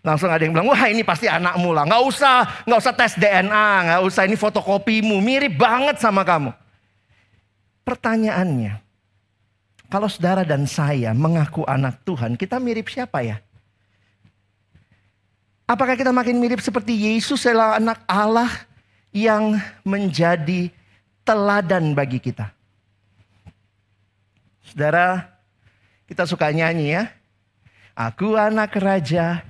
langsung 0.01 0.33
ada 0.33 0.41
yang 0.41 0.53
bilang, 0.53 0.69
wah 0.69 0.83
ini 0.89 1.05
pasti 1.05 1.29
anakmu 1.29 1.73
lah. 1.73 1.85
Nggak 1.85 2.03
usah, 2.09 2.37
nggak 2.65 2.79
usah 2.81 2.93
tes 2.97 3.13
DNA, 3.17 3.69
nggak 3.85 4.01
usah 4.05 4.25
ini 4.25 4.35
fotokopimu, 4.37 5.21
mirip 5.21 5.53
banget 5.57 6.01
sama 6.01 6.25
kamu. 6.25 6.53
Pertanyaannya, 7.85 8.81
kalau 9.91 10.09
saudara 10.09 10.41
dan 10.41 10.65
saya 10.65 11.13
mengaku 11.13 11.67
anak 11.69 12.01
Tuhan, 12.01 12.33
kita 12.33 12.57
mirip 12.57 12.89
siapa 12.89 13.21
ya? 13.21 13.37
Apakah 15.69 15.95
kita 15.95 16.11
makin 16.11 16.35
mirip 16.41 16.59
seperti 16.59 16.97
Yesus 16.97 17.47
adalah 17.47 17.79
anak 17.79 18.03
Allah 18.09 18.51
yang 19.15 19.55
menjadi 19.87 20.67
teladan 21.23 21.95
bagi 21.95 22.19
kita? 22.19 22.51
Saudara, 24.67 25.31
kita 26.07 26.27
suka 26.27 26.51
nyanyi 26.51 26.95
ya. 26.95 27.03
Aku 27.95 28.39
anak 28.39 28.71
raja, 28.79 29.43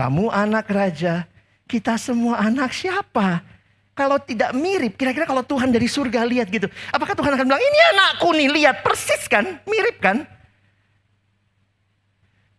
kamu 0.00 0.32
anak 0.32 0.64
raja, 0.72 1.28
kita 1.68 2.00
semua 2.00 2.40
anak 2.40 2.72
siapa? 2.72 3.44
Kalau 3.92 4.16
tidak 4.16 4.56
mirip, 4.56 4.96
kira-kira 4.96 5.28
kalau 5.28 5.44
Tuhan 5.44 5.68
dari 5.68 5.84
surga 5.84 6.24
lihat 6.24 6.48
gitu. 6.48 6.72
Apakah 6.88 7.12
Tuhan 7.12 7.36
akan 7.36 7.44
bilang, 7.44 7.60
ini 7.60 7.78
anakku 7.92 8.32
nih, 8.32 8.48
lihat 8.48 8.80
persis 8.80 9.28
kan, 9.28 9.60
mirip 9.68 10.00
kan? 10.00 10.24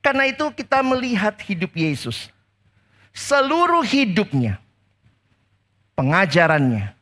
Karena 0.05 0.29
itu 0.29 0.53
kita 0.53 0.85
melihat 0.85 1.33
hidup 1.41 1.73
Yesus. 1.73 2.29
Seluruh 3.09 3.81
hidupnya, 3.81 4.61
pengajarannya, 5.97 6.93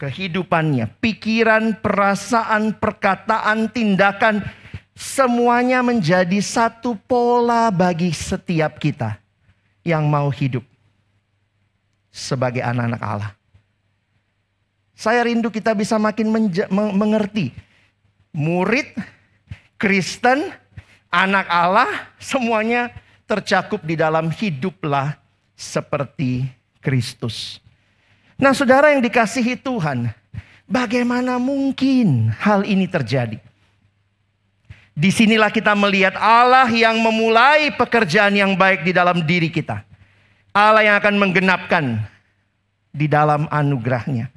kehidupannya, 0.00 0.88
pikiran, 1.04 1.84
perasaan, 1.84 2.80
perkataan, 2.80 3.68
tindakan, 3.76 4.40
semuanya 4.92 5.80
menjadi 5.80 6.38
satu 6.40 6.96
pola 7.08 7.72
bagi 7.72 8.12
setiap 8.12 8.76
kita 8.78 9.16
yang 9.82 10.06
mau 10.06 10.30
hidup 10.30 10.62
sebagai 12.12 12.60
anak-anak 12.60 13.02
Allah. 13.02 13.32
Saya 14.92 15.26
rindu 15.26 15.50
kita 15.50 15.74
bisa 15.74 15.98
makin 15.98 16.30
mengerti. 16.70 17.50
Murid, 18.32 18.94
Kristen, 19.76 20.54
anak 21.10 21.50
Allah, 21.50 21.90
semuanya 22.16 22.94
tercakup 23.26 23.82
di 23.82 23.98
dalam 23.98 24.30
hiduplah 24.30 25.18
seperti 25.58 26.46
Kristus. 26.78 27.58
Nah 28.38 28.54
saudara 28.56 28.94
yang 28.94 29.02
dikasihi 29.02 29.58
Tuhan, 29.58 30.08
bagaimana 30.70 31.36
mungkin 31.36 32.32
hal 32.38 32.62
ini 32.64 32.86
terjadi? 32.86 33.51
Di 34.92 35.08
sinilah 35.08 35.48
kita 35.48 35.72
melihat 35.72 36.20
Allah 36.20 36.68
yang 36.68 37.00
memulai 37.00 37.72
pekerjaan 37.72 38.36
yang 38.36 38.52
baik 38.52 38.84
di 38.84 38.92
dalam 38.92 39.24
diri 39.24 39.48
kita. 39.48 39.80
Allah 40.52 40.84
yang 40.84 40.96
akan 41.00 41.16
menggenapkan 41.16 41.84
di 42.92 43.08
dalam 43.08 43.48
anugerahnya. 43.48 44.28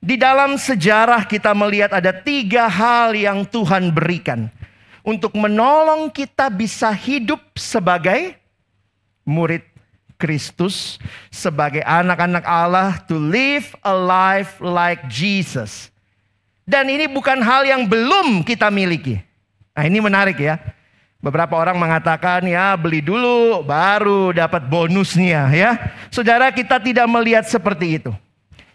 Di 0.00 0.16
dalam 0.16 0.56
sejarah 0.56 1.28
kita 1.28 1.52
melihat 1.52 1.92
ada 1.92 2.16
tiga 2.16 2.64
hal 2.64 3.12
yang 3.12 3.44
Tuhan 3.44 3.92
berikan. 3.92 4.48
Untuk 5.04 5.36
menolong 5.36 6.08
kita 6.08 6.48
bisa 6.48 6.88
hidup 6.92 7.40
sebagai 7.56 8.36
murid 9.28 9.64
Kristus 10.18 10.98
sebagai 11.30 11.84
anak-anak 11.86 12.42
Allah 12.42 12.98
to 13.06 13.14
live 13.14 13.70
a 13.86 13.94
life 13.94 14.58
like 14.58 15.06
Jesus. 15.06 15.94
Dan 16.66 16.90
ini 16.90 17.06
bukan 17.06 17.38
hal 17.38 17.64
yang 17.64 17.86
belum 17.86 18.42
kita 18.42 18.68
miliki. 18.68 19.27
Nah 19.78 19.86
ini 19.86 20.02
menarik 20.02 20.42
ya. 20.42 20.58
Beberapa 21.22 21.54
orang 21.54 21.78
mengatakan 21.78 22.42
ya 22.50 22.74
beli 22.74 22.98
dulu 22.98 23.62
baru 23.62 24.34
dapat 24.34 24.66
bonusnya 24.66 25.46
ya. 25.54 25.94
Saudara 26.10 26.50
kita 26.50 26.82
tidak 26.82 27.06
melihat 27.06 27.46
seperti 27.46 28.02
itu. 28.02 28.10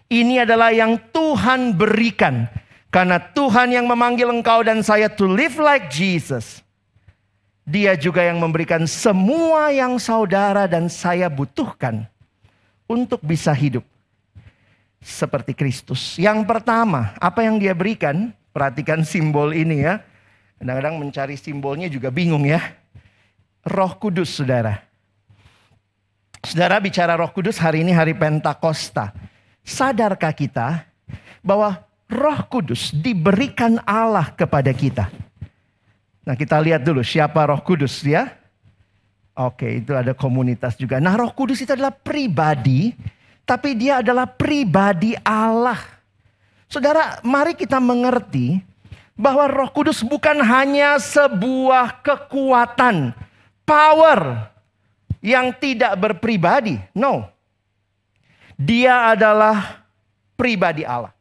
Ini 0.07 0.47
adalah 0.47 0.71
yang 0.71 0.95
Tuhan 1.11 1.75
berikan. 1.75 2.47
Karena 2.87 3.19
Tuhan 3.19 3.75
yang 3.75 3.83
memanggil 3.83 4.31
engkau 4.31 4.63
dan 4.63 4.79
saya 4.79 5.11
to 5.11 5.27
live 5.27 5.59
like 5.59 5.91
Jesus. 5.91 6.63
Dia 7.67 7.99
juga 7.99 8.23
yang 8.23 8.39
memberikan 8.39 8.87
semua 8.87 9.75
yang 9.75 9.99
saudara 9.99 10.71
dan 10.71 10.87
saya 10.87 11.27
butuhkan 11.27 12.07
untuk 12.87 13.19
bisa 13.19 13.51
hidup 13.51 13.83
seperti 15.03 15.51
Kristus. 15.51 16.15
Yang 16.15 16.47
pertama, 16.47 17.11
apa 17.19 17.43
yang 17.43 17.59
dia 17.59 17.75
berikan? 17.75 18.31
Perhatikan 18.55 19.03
simbol 19.03 19.51
ini 19.51 19.83
ya. 19.83 19.99
Kadang-kadang 20.63 20.95
mencari 20.95 21.35
simbolnya 21.35 21.91
juga 21.91 22.07
bingung 22.07 22.47
ya. 22.47 22.63
Roh 23.67 23.99
Kudus, 23.99 24.39
saudara. 24.39 24.79
Saudara 26.39 26.79
bicara 26.79 27.19
Roh 27.19 27.27
Kudus 27.35 27.59
hari 27.59 27.83
ini 27.83 27.91
hari 27.91 28.15
Pentakosta. 28.15 29.11
Sadarkah 29.59 30.31
kita 30.31 30.87
bahwa 31.43 31.83
Roh 32.07 32.47
Kudus 32.47 32.95
diberikan 32.95 33.75
Allah 33.83 34.31
kepada 34.31 34.71
kita? 34.71 35.11
Nah 36.23 36.39
kita 36.39 36.55
lihat 36.63 36.79
dulu 36.87 37.03
siapa 37.03 37.43
roh 37.43 37.59
kudus 37.59 37.99
ya. 37.99 38.31
Oke 39.35 39.83
itu 39.83 39.91
ada 39.91 40.15
komunitas 40.15 40.79
juga. 40.79 41.03
Nah 41.03 41.19
roh 41.19 41.35
kudus 41.35 41.59
itu 41.59 41.75
adalah 41.75 41.91
pribadi. 41.91 42.95
Tapi 43.43 43.75
dia 43.75 43.99
adalah 43.99 44.31
pribadi 44.31 45.11
Allah. 45.19 45.83
Saudara 46.71 47.19
mari 47.27 47.59
kita 47.59 47.83
mengerti 47.83 48.63
bahwa 49.13 49.45
roh 49.49 49.69
kudus 49.69 50.01
bukan 50.01 50.41
hanya 50.41 50.97
sebuah 50.97 52.01
kekuatan. 52.01 53.13
Power 53.63 54.51
yang 55.23 55.55
tidak 55.55 55.95
berpribadi. 55.95 56.81
No. 56.91 57.31
Dia 58.59 59.15
adalah 59.15 59.83
pribadi 60.35 60.83
Allah. 60.83 61.15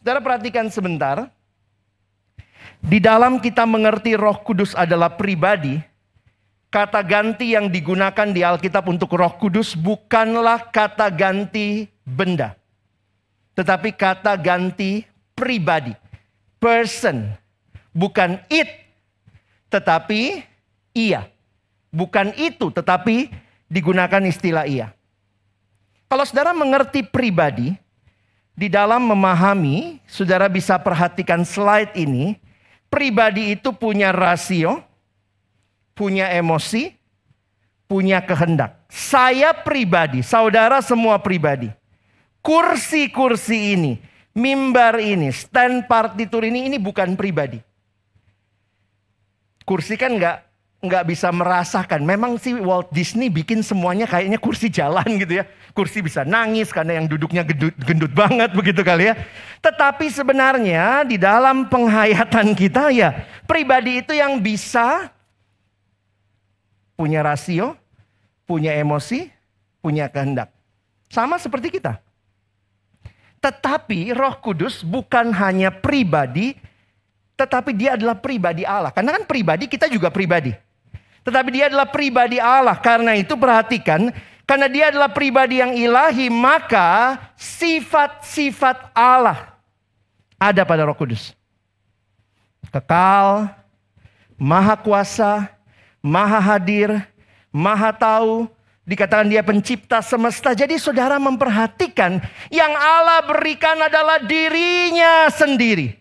Saudara 0.00 0.18
perhatikan 0.18 0.66
sebentar. 0.72 1.30
Di 2.82 2.98
dalam 2.98 3.38
kita 3.38 3.62
mengerti 3.62 4.18
Roh 4.18 4.42
Kudus 4.42 4.74
adalah 4.74 5.14
pribadi, 5.14 5.78
kata 6.66 6.98
ganti 7.06 7.54
yang 7.54 7.70
digunakan 7.70 8.26
di 8.34 8.42
Alkitab 8.42 8.90
untuk 8.90 9.14
Roh 9.14 9.38
Kudus 9.38 9.78
bukanlah 9.78 10.66
kata 10.74 11.06
ganti 11.14 11.86
benda, 12.02 12.58
tetapi 13.54 13.94
kata 13.94 14.34
ganti 14.34 15.06
pribadi, 15.38 15.94
person, 16.62 17.34
bukan 17.90 18.38
it, 18.46 18.70
tetapi 19.66 20.46
ia, 20.94 21.26
bukan 21.90 22.30
itu, 22.38 22.70
tetapi 22.70 23.34
digunakan 23.66 24.22
istilah 24.22 24.70
ia. 24.70 24.94
Kalau 26.06 26.22
saudara 26.22 26.54
mengerti 26.54 27.02
pribadi, 27.02 27.74
di 28.52 28.68
dalam 28.70 29.02
memahami, 29.02 29.98
saudara 30.06 30.46
bisa 30.46 30.78
perhatikan 30.78 31.42
slide 31.42 31.96
ini 31.98 32.38
pribadi 32.92 33.56
itu 33.56 33.72
punya 33.72 34.12
rasio, 34.12 34.84
punya 35.96 36.28
emosi, 36.36 36.92
punya 37.88 38.20
kehendak. 38.20 38.76
Saya 38.92 39.56
pribadi, 39.56 40.20
saudara 40.20 40.84
semua 40.84 41.16
pribadi. 41.16 41.72
Kursi-kursi 42.44 43.72
ini, 43.72 43.92
mimbar 44.32 45.00
ini, 45.00 45.28
stand 45.32 45.88
partitur 45.88 46.44
ini, 46.44 46.68
ini 46.68 46.76
bukan 46.80 47.16
pribadi. 47.16 47.60
Kursi 49.62 49.94
kan 49.94 50.18
nggak 50.18 50.36
nggak 50.82 51.04
bisa 51.06 51.30
merasakan. 51.30 52.02
Memang 52.02 52.34
sih 52.36 52.58
Walt 52.58 52.90
Disney 52.90 53.30
bikin 53.30 53.62
semuanya 53.62 54.04
kayaknya 54.04 54.36
kursi 54.42 54.66
jalan 54.66 55.06
gitu 55.22 55.38
ya. 55.40 55.46
Kursi 55.72 56.02
bisa 56.02 56.26
nangis 56.26 56.74
karena 56.74 56.98
yang 57.00 57.06
duduknya 57.06 57.46
gendut, 57.46 57.72
gendut 57.86 58.12
banget 58.12 58.50
begitu 58.52 58.82
kali 58.82 59.08
ya. 59.08 59.14
Tetapi 59.62 60.10
sebenarnya 60.10 61.06
di 61.06 61.16
dalam 61.16 61.70
penghayatan 61.70 62.52
kita 62.58 62.90
ya 62.90 63.24
pribadi 63.46 64.02
itu 64.02 64.12
yang 64.12 64.42
bisa 64.42 65.08
punya 66.98 67.22
rasio, 67.22 67.78
punya 68.44 68.74
emosi, 68.74 69.30
punya 69.78 70.10
kehendak. 70.10 70.50
Sama 71.06 71.38
seperti 71.38 71.78
kita. 71.78 72.02
Tetapi 73.42 74.14
Roh 74.14 74.38
Kudus 74.38 74.86
bukan 74.86 75.34
hanya 75.34 75.74
pribadi, 75.74 76.54
tetapi 77.34 77.74
dia 77.74 77.98
adalah 77.98 78.14
pribadi 78.14 78.62
Allah. 78.62 78.94
Karena 78.94 79.18
kan 79.18 79.26
pribadi 79.26 79.66
kita 79.66 79.90
juga 79.90 80.14
pribadi. 80.14 80.54
Tetapi 81.26 81.48
dia 81.50 81.66
adalah 81.66 81.90
pribadi 81.90 82.38
Allah. 82.38 82.78
Karena 82.78 83.18
itu 83.18 83.34
perhatikan, 83.34 84.14
karena 84.46 84.70
dia 84.70 84.94
adalah 84.94 85.10
pribadi 85.10 85.58
yang 85.58 85.74
ilahi, 85.74 86.30
maka 86.30 87.18
sifat-sifat 87.34 88.94
Allah 88.94 89.58
ada 90.38 90.62
pada 90.62 90.86
Roh 90.86 90.94
Kudus. 90.94 91.34
Kekal, 92.70 93.50
maha 94.38 94.74
kuasa, 94.78 95.50
maha 95.98 96.38
hadir, 96.38 97.02
maha 97.50 97.90
tahu, 97.90 98.50
dikatakan 98.92 99.32
dia 99.32 99.40
pencipta 99.40 100.04
semesta. 100.04 100.52
Jadi 100.52 100.76
saudara 100.76 101.16
memperhatikan 101.16 102.20
yang 102.52 102.72
Allah 102.76 103.24
berikan 103.24 103.80
adalah 103.80 104.20
dirinya 104.20 105.32
sendiri. 105.32 105.96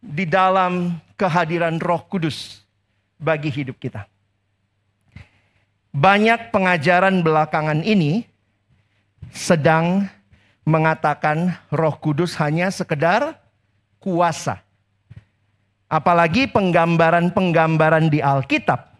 Di 0.00 0.24
dalam 0.24 0.96
kehadiran 1.20 1.76
roh 1.76 2.00
kudus 2.08 2.64
bagi 3.20 3.52
hidup 3.52 3.76
kita. 3.76 4.08
Banyak 5.96 6.52
pengajaran 6.52 7.24
belakangan 7.24 7.80
ini 7.80 8.28
sedang 9.32 10.04
mengatakan 10.66 11.56
Roh 11.72 11.96
Kudus 11.96 12.36
hanya 12.36 12.68
sekedar 12.68 13.38
kuasa. 14.02 14.60
Apalagi 15.86 16.50
penggambaran-penggambaran 16.50 18.10
di 18.10 18.18
Alkitab. 18.18 18.95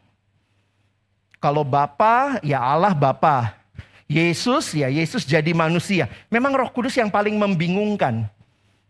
Kalau 1.47 1.63
Bapa, 1.63 2.43
ya 2.43 2.59
Allah 2.59 2.91
Bapa. 2.91 3.55
Yesus, 4.11 4.75
ya 4.75 4.91
Yesus 4.91 5.23
jadi 5.23 5.55
manusia. 5.55 6.11
Memang 6.27 6.51
Roh 6.59 6.67
Kudus 6.75 6.99
yang 6.99 7.07
paling 7.07 7.39
membingungkan. 7.39 8.27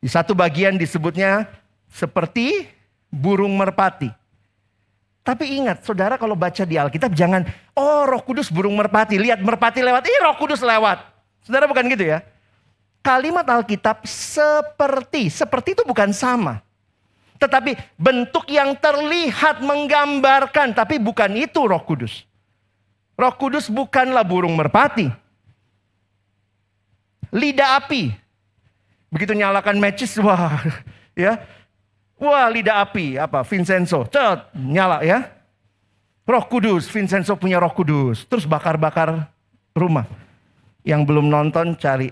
Di 0.01 0.09
satu 0.09 0.33
bagian 0.33 0.81
disebutnya 0.81 1.45
seperti 1.93 2.65
burung 3.13 3.53
merpati. 3.61 4.09
Tapi 5.21 5.61
ingat, 5.61 5.85
saudara 5.85 6.17
kalau 6.17 6.33
baca 6.33 6.65
di 6.65 6.81
Alkitab 6.81 7.13
jangan, 7.13 7.45
oh 7.77 8.07
roh 8.09 8.23
kudus 8.23 8.47
burung 8.47 8.79
merpati, 8.79 9.19
lihat 9.19 9.43
merpati 9.43 9.83
lewat, 9.83 10.07
ih 10.07 10.21
roh 10.23 10.39
kudus 10.39 10.63
lewat. 10.63 11.03
Saudara 11.43 11.67
bukan 11.67 11.83
gitu 11.91 12.09
ya. 12.09 12.23
Kalimat 13.03 13.43
Alkitab 13.43 14.07
seperti, 14.07 15.29
seperti 15.29 15.75
itu 15.75 15.83
bukan 15.83 16.15
sama. 16.15 16.63
Tetapi 17.43 17.75
bentuk 17.99 18.47
yang 18.49 18.79
terlihat 18.79 19.61
menggambarkan, 19.61 20.73
tapi 20.73 21.03
bukan 21.03 21.35
itu 21.35 21.59
roh 21.67 21.83
kudus. 21.83 22.26
Roh 23.17 23.35
kudus 23.41 23.73
bukanlah 23.73 24.23
burung 24.23 24.53
merpati. 24.53 25.09
Lidah 27.33 27.81
api. 27.81 28.13
Begitu 29.09 29.33
nyalakan 29.33 29.81
matches, 29.81 30.17
wah 30.25 30.61
ya 31.17 31.41
Wah 32.17 32.49
lidah 32.49 32.81
api, 32.81 33.21
apa? 33.21 33.45
Vincenzo, 33.45 34.09
cet, 34.09 34.49
nyala 34.57 35.05
ya. 35.05 35.29
Roh 36.27 36.45
Kudus, 36.49 36.89
Vincenzo 36.89 37.37
punya 37.37 37.61
roh 37.61 37.71
kudus. 37.71 38.25
Terus 38.25 38.49
bakar-bakar 38.49 39.29
rumah. 39.77 40.09
Yang 40.83 41.01
belum 41.13 41.29
nonton 41.29 41.77
cari. 41.77 42.09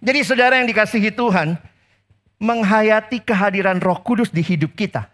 Jadi 0.00 0.20
saudara 0.24 0.56
yang 0.58 0.66
dikasihi 0.66 1.12
Tuhan, 1.12 1.60
menghayati 2.40 3.22
kehadiran 3.22 3.78
roh 3.78 4.00
kudus 4.00 4.32
di 4.32 4.40
hidup 4.40 4.72
kita. 4.72 5.06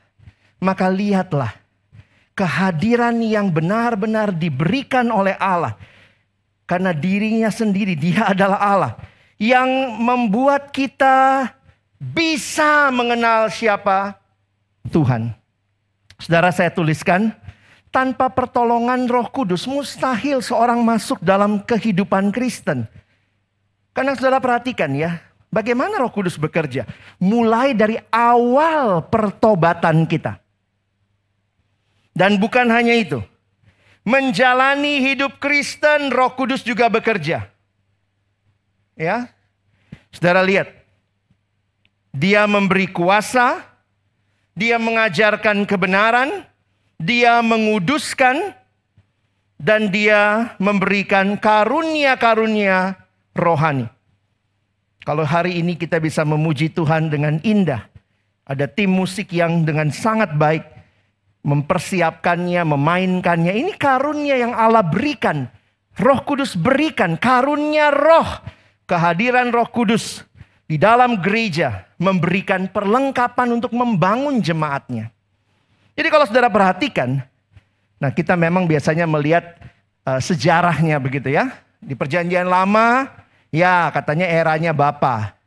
Maka 0.63 0.87
lihatlah, 0.87 1.51
kehadiran 2.35 3.23
yang 3.23 3.51
benar-benar 3.51 4.35
diberikan 4.35 5.09
oleh 5.09 5.39
Allah. 5.39 5.79
Karena 6.67 6.91
dirinya 6.91 7.49
sendiri, 7.49 7.95
dia 7.95 8.29
adalah 8.35 8.61
Allah. 8.61 8.93
Yang 9.39 9.71
membuat 9.99 10.71
kita 10.71 11.51
bisa 11.99 12.91
mengenal 12.95 13.51
siapa 13.51 14.19
Tuhan. 14.91 15.35
Saudara 16.21 16.55
saya 16.55 16.71
tuliskan, 16.71 17.35
tanpa 17.91 18.31
pertolongan 18.31 19.07
Roh 19.07 19.31
Kudus 19.31 19.67
mustahil 19.71 20.43
seorang 20.43 20.83
masuk 20.83 21.23
dalam 21.23 21.63
kehidupan 21.63 22.31
Kristen. 22.31 22.87
Karena 23.95 24.15
saudara 24.19 24.43
perhatikan 24.43 24.91
ya, 24.95 25.23
bagaimana 25.51 26.03
Roh 26.03 26.11
Kudus 26.11 26.39
bekerja? 26.39 26.87
Mulai 27.19 27.75
dari 27.75 27.99
awal 28.11 29.07
pertobatan 29.07 30.07
kita. 30.07 30.44
Dan 32.15 32.39
bukan 32.39 32.71
hanya 32.71 32.95
itu. 32.95 33.19
Menjalani 34.07 35.03
hidup 35.03 35.43
Kristen, 35.43 36.15
Roh 36.15 36.31
Kudus 36.39 36.63
juga 36.63 36.87
bekerja. 36.87 37.51
Ya. 38.95 39.29
Saudara 40.15 40.47
lihat, 40.47 40.71
dia 42.15 42.47
memberi 42.47 42.87
kuasa, 42.87 43.67
dia 44.55 44.79
mengajarkan 44.79 45.67
kebenaran, 45.67 46.47
dia 47.03 47.43
menguduskan, 47.43 48.55
dan 49.59 49.91
dia 49.91 50.55
memberikan 50.63 51.35
karunia-karunia 51.35 52.95
rohani. 53.35 53.91
Kalau 55.03 55.27
hari 55.27 55.59
ini 55.59 55.75
kita 55.75 55.99
bisa 55.99 56.23
memuji 56.23 56.71
Tuhan 56.71 57.11
dengan 57.11 57.43
indah, 57.43 57.89
ada 58.45 58.69
tim 58.69 58.93
musik 58.93 59.33
yang 59.35 59.65
dengan 59.65 59.91
sangat 59.91 60.33
baik 60.37 60.74
mempersiapkannya, 61.45 62.65
memainkannya. 62.65 63.53
Ini 63.53 63.73
karunia 63.77 64.41
yang 64.41 64.57
Allah 64.57 64.83
berikan. 64.83 65.47
Roh 65.95 66.27
Kudus 66.27 66.59
berikan 66.59 67.15
karunia 67.15 67.93
roh, 67.95 68.27
kehadiran 68.89 69.55
Roh 69.55 69.71
Kudus 69.71 70.27
di 70.67 70.75
dalam 70.75 71.23
gereja 71.23 71.87
memberikan 72.03 72.67
perlengkapan 72.67 73.55
untuk 73.55 73.71
membangun 73.71 74.43
jemaatnya. 74.43 75.15
Jadi 75.95 76.09
kalau 76.11 76.27
saudara 76.27 76.51
perhatikan, 76.51 77.23
nah 78.03 78.11
kita 78.11 78.35
memang 78.35 78.67
biasanya 78.67 79.07
melihat 79.07 79.55
uh, 80.03 80.19
sejarahnya 80.19 80.99
begitu 80.99 81.31
ya. 81.31 81.55
Di 81.79 81.95
perjanjian 81.95 82.51
lama, 82.51 83.07
ya 83.55 83.87
katanya 83.95 84.27
eranya 84.27 84.75
Bapa. 84.75 85.39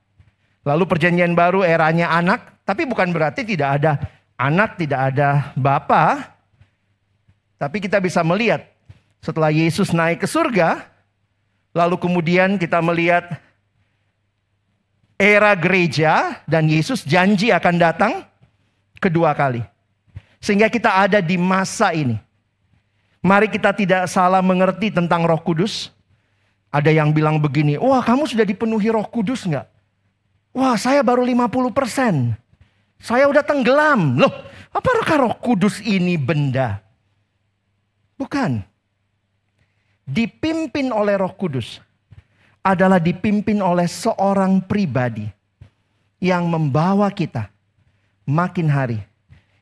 Lalu 0.63 0.87
perjanjian 0.87 1.35
baru 1.35 1.67
eranya 1.67 2.07
anak, 2.15 2.63
tapi 2.63 2.87
bukan 2.87 3.11
berarti 3.11 3.43
tidak 3.43 3.83
ada 3.83 3.99
anak, 4.37 4.77
tidak 4.77 5.11
ada 5.13 5.51
Bapa. 5.57 6.33
Tapi 7.57 7.81
kita 7.81 7.97
bisa 7.97 8.21
melihat 8.21 8.63
setelah 9.19 9.49
Yesus 9.49 9.89
naik 9.89 10.23
ke 10.23 10.27
surga, 10.29 10.85
lalu 11.73 11.97
kemudian 11.97 12.55
kita 12.61 12.77
melihat 12.79 13.41
era 15.17 15.57
gereja 15.57 16.45
dan 16.45 16.69
Yesus 16.69 17.01
janji 17.01 17.49
akan 17.49 17.75
datang 17.81 18.13
kedua 19.01 19.33
kali. 19.33 19.65
Sehingga 20.37 20.69
kita 20.69 20.93
ada 20.93 21.17
di 21.17 21.35
masa 21.35 21.91
ini. 21.97 22.21
Mari 23.25 23.49
kita 23.49 23.73
tidak 23.73 24.05
salah 24.05 24.45
mengerti 24.45 24.93
tentang 24.93 25.25
Roh 25.25 25.41
Kudus. 25.41 25.89
Ada 26.69 26.93
yang 26.93 27.09
bilang 27.09 27.41
begini, 27.41 27.79
wah 27.79 28.05
kamu 28.05 28.27
sudah 28.27 28.43
dipenuhi 28.43 28.91
roh 28.91 29.07
kudus 29.07 29.47
nggak? 29.47 29.65
Wah 30.51 30.75
saya 30.75 30.99
baru 30.99 31.23
50 31.23 31.71
persen. 31.71 32.35
Saya 32.97 33.29
udah 33.29 33.45
tenggelam. 33.45 34.17
Loh, 34.17 34.33
apakah 34.73 35.27
roh 35.27 35.35
kudus 35.37 35.81
ini 35.81 36.17
benda? 36.17 36.81
Bukan. 38.17 38.63
Dipimpin 40.07 40.89
oleh 40.89 41.19
roh 41.19 41.35
kudus 41.35 41.83
adalah 42.63 42.99
dipimpin 42.99 43.59
oleh 43.59 43.87
seorang 43.87 44.63
pribadi 44.63 45.27
yang 46.23 46.47
membawa 46.47 47.11
kita 47.11 47.51
makin 48.23 48.67
hari 48.71 48.99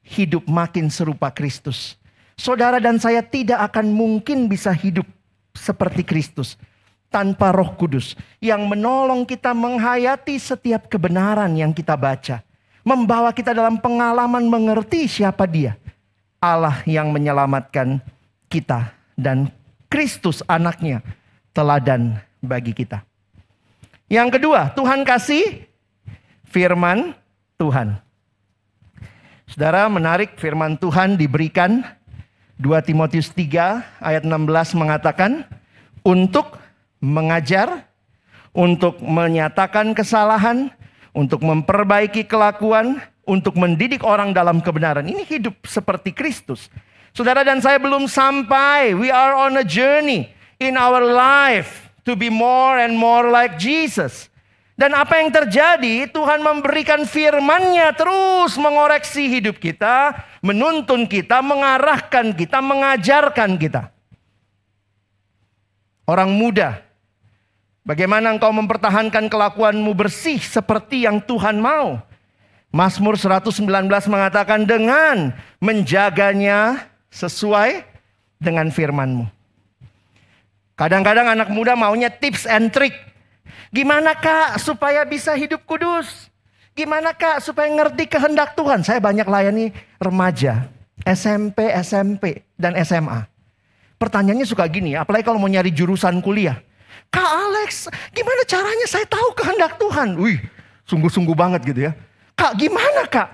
hidup 0.05 0.45
makin 0.45 0.87
serupa 0.93 1.33
Kristus. 1.33 1.97
Saudara 2.37 2.77
dan 2.77 3.01
saya 3.01 3.25
tidak 3.25 3.73
akan 3.73 3.89
mungkin 3.89 4.45
bisa 4.45 4.69
hidup 4.69 5.09
seperti 5.57 6.05
Kristus 6.05 6.53
tanpa 7.09 7.49
Roh 7.49 7.73
Kudus 7.73 8.13
yang 8.37 8.69
menolong 8.69 9.25
kita 9.25 9.55
menghayati 9.55 10.37
setiap 10.37 10.85
kebenaran 10.85 11.57
yang 11.57 11.73
kita 11.73 11.97
baca, 11.97 12.44
membawa 12.85 13.33
kita 13.33 13.51
dalam 13.51 13.81
pengalaman 13.81 14.45
mengerti 14.45 15.09
siapa 15.09 15.49
Dia, 15.49 15.73
Allah 16.37 16.85
yang 16.85 17.09
menyelamatkan 17.09 17.97
kita 18.45 18.93
dan 19.17 19.49
Kristus 19.89 20.45
anaknya 20.45 21.01
teladan 21.49 22.21
bagi 22.45 22.77
kita. 22.77 23.01
Yang 24.05 24.37
kedua, 24.37 24.69
Tuhan 24.77 25.01
kasih 25.01 25.65
firman 26.45 27.17
Tuhan. 27.57 27.97
Saudara 29.49 29.89
menarik 29.89 30.37
firman 30.37 30.77
Tuhan 30.77 31.17
diberikan 31.17 31.81
2 32.61 32.69
Timotius 32.85 33.33
3 33.33 33.81
ayat 33.99 34.23
16 34.23 34.77
mengatakan 34.77 35.41
untuk 36.05 36.61
mengajar, 37.01 37.89
untuk 38.53 39.01
menyatakan 39.01 39.97
kesalahan, 39.97 40.69
untuk 41.15 41.41
memperbaiki 41.47 42.27
kelakuan, 42.27 42.99
untuk 43.23 43.55
mendidik 43.55 44.03
orang 44.03 44.35
dalam 44.35 44.59
kebenaran. 44.59 45.07
Ini 45.07 45.23
hidup 45.23 45.55
seperti 45.63 46.11
Kristus. 46.11 46.67
Saudara 47.15 47.47
dan 47.47 47.63
saya 47.63 47.79
belum 47.79 48.11
sampai. 48.11 48.91
We 48.91 49.07
are 49.07 49.33
on 49.33 49.55
a 49.55 49.63
journey 49.63 50.27
in 50.59 50.75
our 50.75 50.99
life 50.99 51.87
to 52.03 52.13
be 52.13 52.27
more 52.27 52.77
and 52.77 52.99
more 52.99 53.31
like 53.31 53.55
Jesus. 53.55 54.27
Dan 54.75 54.91
apa 54.91 55.23
yang 55.23 55.31
terjadi? 55.31 56.11
Tuhan 56.11 56.43
memberikan 56.43 57.07
firman-Nya 57.07 57.95
terus 57.95 58.59
mengoreksi 58.59 59.31
hidup 59.31 59.55
kita, 59.55 60.11
menuntun 60.43 61.07
kita, 61.07 61.39
mengarahkan 61.39 62.35
kita, 62.35 62.59
mengajarkan 62.59 63.55
kita. 63.55 63.95
Orang 66.05 66.35
muda, 66.35 66.84
bagaimana 67.87 68.33
engkau 68.33 68.51
mempertahankan 68.51 69.29
kelakuanmu 69.29 69.93
bersih 69.93 70.41
seperti 70.41 71.05
yang 71.05 71.21
Tuhan 71.21 71.61
mau? 71.61 72.01
Mazmur 72.73 73.15
119 73.15 73.63
mengatakan 74.11 74.67
dengan 74.67 75.31
menjaganya 75.63 76.91
sesuai 77.07 77.87
dengan 78.41 78.67
firmanmu. 78.67 79.31
Kadang-kadang 80.75 81.31
anak 81.31 81.47
muda 81.47 81.71
maunya 81.71 82.11
tips 82.11 82.43
and 82.43 82.67
trick 82.75 82.91
Gimana 83.75 84.15
kak 84.15 84.55
supaya 84.63 85.03
bisa 85.03 85.35
hidup 85.35 85.67
kudus? 85.67 86.31
Gimana 86.71 87.11
kak 87.11 87.43
supaya 87.43 87.67
ngerti 87.67 88.07
kehendak 88.07 88.55
Tuhan? 88.55 88.83
Saya 88.87 89.03
banyak 89.03 89.27
layani 89.27 89.75
remaja, 89.99 90.71
SMP, 91.03 91.71
SMP, 91.83 92.47
dan 92.55 92.71
SMA. 92.87 93.27
Pertanyaannya 93.99 94.47
suka 94.47 94.63
gini, 94.71 94.95
apalagi 94.95 95.27
kalau 95.27 95.39
mau 95.39 95.51
nyari 95.51 95.75
jurusan 95.75 96.23
kuliah. 96.23 96.59
Kak 97.15 97.31
Alex, 97.31 97.87
gimana 98.11 98.43
caranya 98.43 98.87
saya 98.91 99.07
tahu 99.07 99.31
kehendak 99.31 99.79
Tuhan? 99.79 100.19
Wih, 100.19 100.43
sungguh-sungguh 100.83 101.31
banget 101.31 101.63
gitu 101.63 101.87
ya. 101.87 101.95
Kak, 102.35 102.59
gimana 102.59 103.07
kak? 103.07 103.31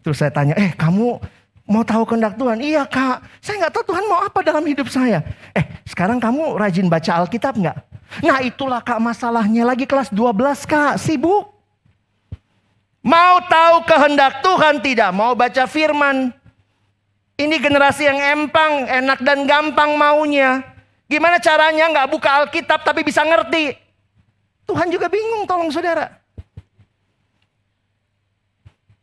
Terus 0.00 0.16
saya 0.16 0.32
tanya, 0.32 0.56
eh 0.56 0.72
kamu 0.72 1.20
mau 1.68 1.84
tahu 1.84 2.08
kehendak 2.08 2.40
Tuhan? 2.40 2.56
Iya 2.64 2.88
kak, 2.88 3.20
saya 3.44 3.60
nggak 3.60 3.72
tahu 3.76 3.84
Tuhan 3.92 4.04
mau 4.08 4.24
apa 4.24 4.40
dalam 4.40 4.64
hidup 4.64 4.88
saya. 4.88 5.20
Eh, 5.52 5.64
sekarang 5.84 6.16
kamu 6.16 6.56
rajin 6.56 6.88
baca 6.88 7.20
Alkitab 7.20 7.60
nggak? 7.60 7.76
Nah 8.24 8.40
itulah 8.40 8.80
kak 8.80 8.96
masalahnya 8.96 9.68
lagi 9.68 9.84
kelas 9.84 10.08
12 10.08 10.64
kak 10.64 10.96
sibuk. 10.96 11.52
Mau 13.04 13.34
tahu 13.44 13.84
kehendak 13.84 14.40
Tuhan 14.40 14.80
tidak 14.80 15.10
mau 15.12 15.36
baca 15.36 15.68
firman. 15.68 16.32
Ini 17.36 17.56
generasi 17.60 18.08
yang 18.08 18.20
empang, 18.40 18.88
enak 18.88 19.20
dan 19.20 19.44
gampang 19.44 19.98
maunya. 20.00 20.71
Gimana 21.12 21.36
caranya 21.36 21.92
nggak 21.92 22.08
buka 22.08 22.28
Alkitab 22.40 22.80
tapi 22.88 23.04
bisa 23.04 23.20
ngerti? 23.20 23.76
Tuhan 24.64 24.88
juga 24.88 25.12
bingung 25.12 25.44
tolong 25.44 25.68
saudara. 25.68 26.08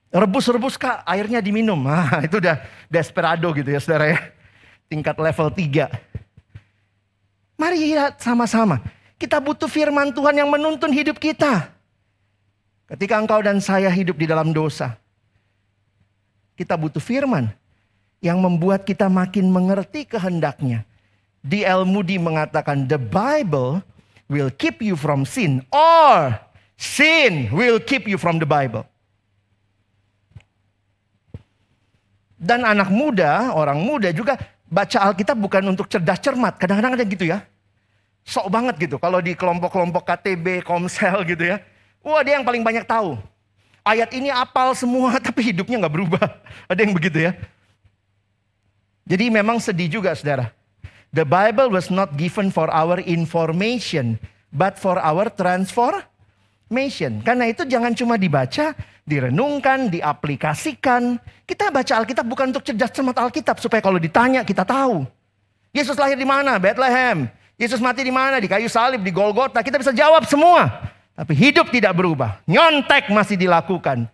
Rebus-rebus 0.10 0.74
kak, 0.74 1.06
airnya 1.06 1.38
diminum. 1.38 1.78
Ah, 1.86 2.18
itu 2.26 2.42
udah 2.42 2.66
desperado 2.90 3.54
gitu 3.54 3.70
ya 3.70 3.78
saudara 3.78 4.18
ya. 4.18 4.20
Tingkat 4.90 5.14
level 5.22 5.54
3. 5.54 5.86
Mari 7.62 7.78
lihat 7.78 8.18
sama-sama. 8.18 8.82
Kita 9.22 9.38
butuh 9.38 9.70
firman 9.70 10.10
Tuhan 10.10 10.34
yang 10.34 10.50
menuntun 10.50 10.90
hidup 10.90 11.22
kita. 11.22 11.70
Ketika 12.90 13.22
engkau 13.22 13.38
dan 13.46 13.62
saya 13.62 13.94
hidup 13.94 14.18
di 14.18 14.26
dalam 14.26 14.50
dosa. 14.50 14.98
Kita 16.58 16.74
butuh 16.74 16.98
firman 16.98 17.54
yang 18.18 18.42
membuat 18.42 18.82
kita 18.82 19.06
makin 19.06 19.46
mengerti 19.54 20.10
kehendaknya. 20.10 20.89
D.L. 21.46 21.88
Moody 21.88 22.20
mengatakan, 22.20 22.86
the 22.88 23.00
Bible 23.00 23.82
will 24.28 24.52
keep 24.52 24.84
you 24.84 25.00
from 25.00 25.24
sin 25.24 25.64
or 25.72 26.36
sin 26.76 27.50
will 27.56 27.80
keep 27.80 28.06
you 28.06 28.20
from 28.20 28.38
the 28.38 28.48
Bible. 28.48 28.84
Dan 32.40 32.64
anak 32.64 32.88
muda, 32.88 33.52
orang 33.52 33.84
muda 33.84 34.16
juga 34.16 34.40
baca 34.68 35.12
Alkitab 35.12 35.36
bukan 35.36 35.76
untuk 35.76 35.92
cerdas 35.92 36.24
cermat. 36.24 36.56
Kadang-kadang 36.56 36.96
ada 36.96 37.04
gitu 37.04 37.28
ya 37.28 37.44
sok 38.30 38.48
banget 38.54 38.76
gitu. 38.78 39.02
Kalau 39.02 39.18
di 39.24 39.34
kelompok-kelompok 39.34 40.06
KTB, 40.06 40.62
Komsel 40.62 41.26
gitu 41.32 41.44
ya. 41.50 41.58
Wah 42.06 42.22
dia 42.22 42.38
yang 42.38 42.46
paling 42.46 42.62
banyak 42.62 42.86
tahu. 42.86 43.18
Ayat 43.82 44.14
ini 44.14 44.30
apal 44.30 44.78
semua 44.78 45.18
tapi 45.26 45.50
hidupnya 45.50 45.82
nggak 45.82 45.96
berubah. 45.98 46.26
Ada 46.70 46.86
yang 46.86 46.94
begitu 46.94 47.18
ya. 47.26 47.34
Jadi 49.10 49.34
memang 49.34 49.58
sedih 49.58 49.90
juga 49.90 50.14
saudara. 50.14 50.54
The 51.10 51.26
Bible 51.26 51.74
was 51.74 51.90
not 51.90 52.14
given 52.22 52.54
for 52.54 52.70
our 52.70 53.02
information, 53.02 54.22
but 54.54 54.78
for 54.78 55.02
our 55.02 55.34
transformation. 55.34 57.26
Karena 57.26 57.50
itu 57.50 57.66
jangan 57.66 57.98
cuma 57.98 58.14
dibaca, 58.14 58.78
direnungkan, 59.10 59.90
diaplikasikan. 59.90 61.18
Kita 61.50 61.74
baca 61.74 61.94
Alkitab 61.98 62.26
bukan 62.30 62.54
untuk 62.54 62.62
cerdas 62.62 62.94
cermat 62.94 63.18
Alkitab 63.18 63.58
supaya 63.58 63.82
kalau 63.82 63.98
ditanya 63.98 64.46
kita 64.46 64.62
tahu. 64.62 65.10
Yesus 65.74 65.98
lahir 65.98 66.14
di 66.14 66.30
mana? 66.30 66.62
Bethlehem. 66.62 67.26
Yesus 67.58 67.82
mati 67.82 68.06
di 68.06 68.14
mana? 68.14 68.38
Di 68.38 68.46
kayu 68.46 68.70
salib, 68.70 69.02
di 69.02 69.10
Golgota. 69.10 69.66
Kita 69.66 69.82
bisa 69.82 69.90
jawab 69.90 70.30
semua. 70.30 70.94
Tapi 71.18 71.34
hidup 71.34 71.74
tidak 71.74 71.98
berubah. 71.98 72.38
Nyontek 72.46 73.10
masih 73.10 73.36
dilakukan. 73.36 74.06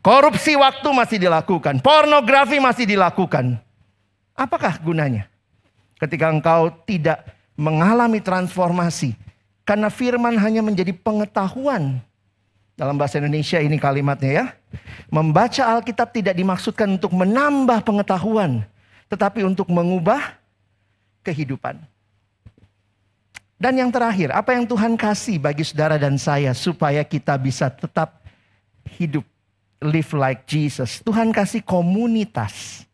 Korupsi 0.00 0.56
waktu 0.56 0.88
masih 0.96 1.20
dilakukan. 1.20 1.84
Pornografi 1.84 2.56
masih 2.56 2.88
dilakukan. 2.88 3.60
Apakah 4.32 4.80
gunanya? 4.80 5.28
Ketika 5.98 6.30
engkau 6.30 6.70
tidak 6.86 7.26
mengalami 7.58 8.22
transformasi. 8.22 9.18
Karena 9.66 9.90
firman 9.90 10.38
hanya 10.38 10.62
menjadi 10.62 10.94
pengetahuan. 10.94 12.00
Dalam 12.78 12.94
bahasa 12.94 13.18
Indonesia 13.18 13.58
ini 13.58 13.76
kalimatnya 13.76 14.30
ya. 14.30 14.46
Membaca 15.10 15.76
Alkitab 15.76 16.14
tidak 16.14 16.38
dimaksudkan 16.38 16.86
untuk 16.94 17.10
menambah 17.12 17.82
pengetahuan. 17.82 18.62
Tetapi 19.10 19.42
untuk 19.42 19.66
mengubah 19.68 20.38
kehidupan. 21.26 21.82
Dan 23.58 23.74
yang 23.74 23.90
terakhir, 23.90 24.30
apa 24.30 24.54
yang 24.54 24.62
Tuhan 24.62 24.94
kasih 24.94 25.42
bagi 25.42 25.66
saudara 25.66 25.98
dan 25.98 26.14
saya 26.14 26.54
supaya 26.54 27.02
kita 27.02 27.34
bisa 27.34 27.66
tetap 27.66 28.22
hidup 28.94 29.26
live 29.82 30.12
like 30.14 30.46
Jesus. 30.46 31.02
Tuhan 31.02 31.34
kasih 31.34 31.66
komunitas. 31.66 32.86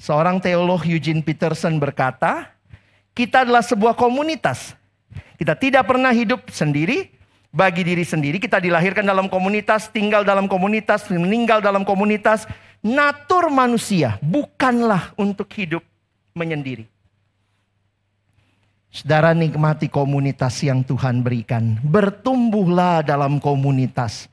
Seorang 0.00 0.40
teolog 0.40 0.80
Eugene 0.88 1.20
Peterson 1.20 1.76
berkata, 1.76 2.56
kita 3.12 3.44
adalah 3.44 3.60
sebuah 3.60 3.92
komunitas. 3.92 4.72
Kita 5.36 5.52
tidak 5.52 5.84
pernah 5.84 6.08
hidup 6.08 6.48
sendiri, 6.48 7.20
bagi 7.50 7.82
diri 7.82 8.06
sendiri. 8.06 8.38
Kita 8.38 8.62
dilahirkan 8.62 9.02
dalam 9.04 9.26
komunitas, 9.26 9.90
tinggal 9.90 10.22
dalam 10.22 10.46
komunitas, 10.46 11.10
meninggal 11.10 11.58
dalam 11.60 11.82
komunitas. 11.82 12.46
Natur 12.80 13.52
manusia 13.52 14.16
bukanlah 14.24 15.12
untuk 15.20 15.52
hidup 15.52 15.84
menyendiri. 16.32 16.88
Saudara 18.90 19.36
nikmati 19.36 19.86
komunitas 19.86 20.58
yang 20.66 20.82
Tuhan 20.82 21.22
berikan. 21.22 21.78
Bertumbuhlah 21.84 23.06
dalam 23.06 23.38
komunitas. 23.38 24.26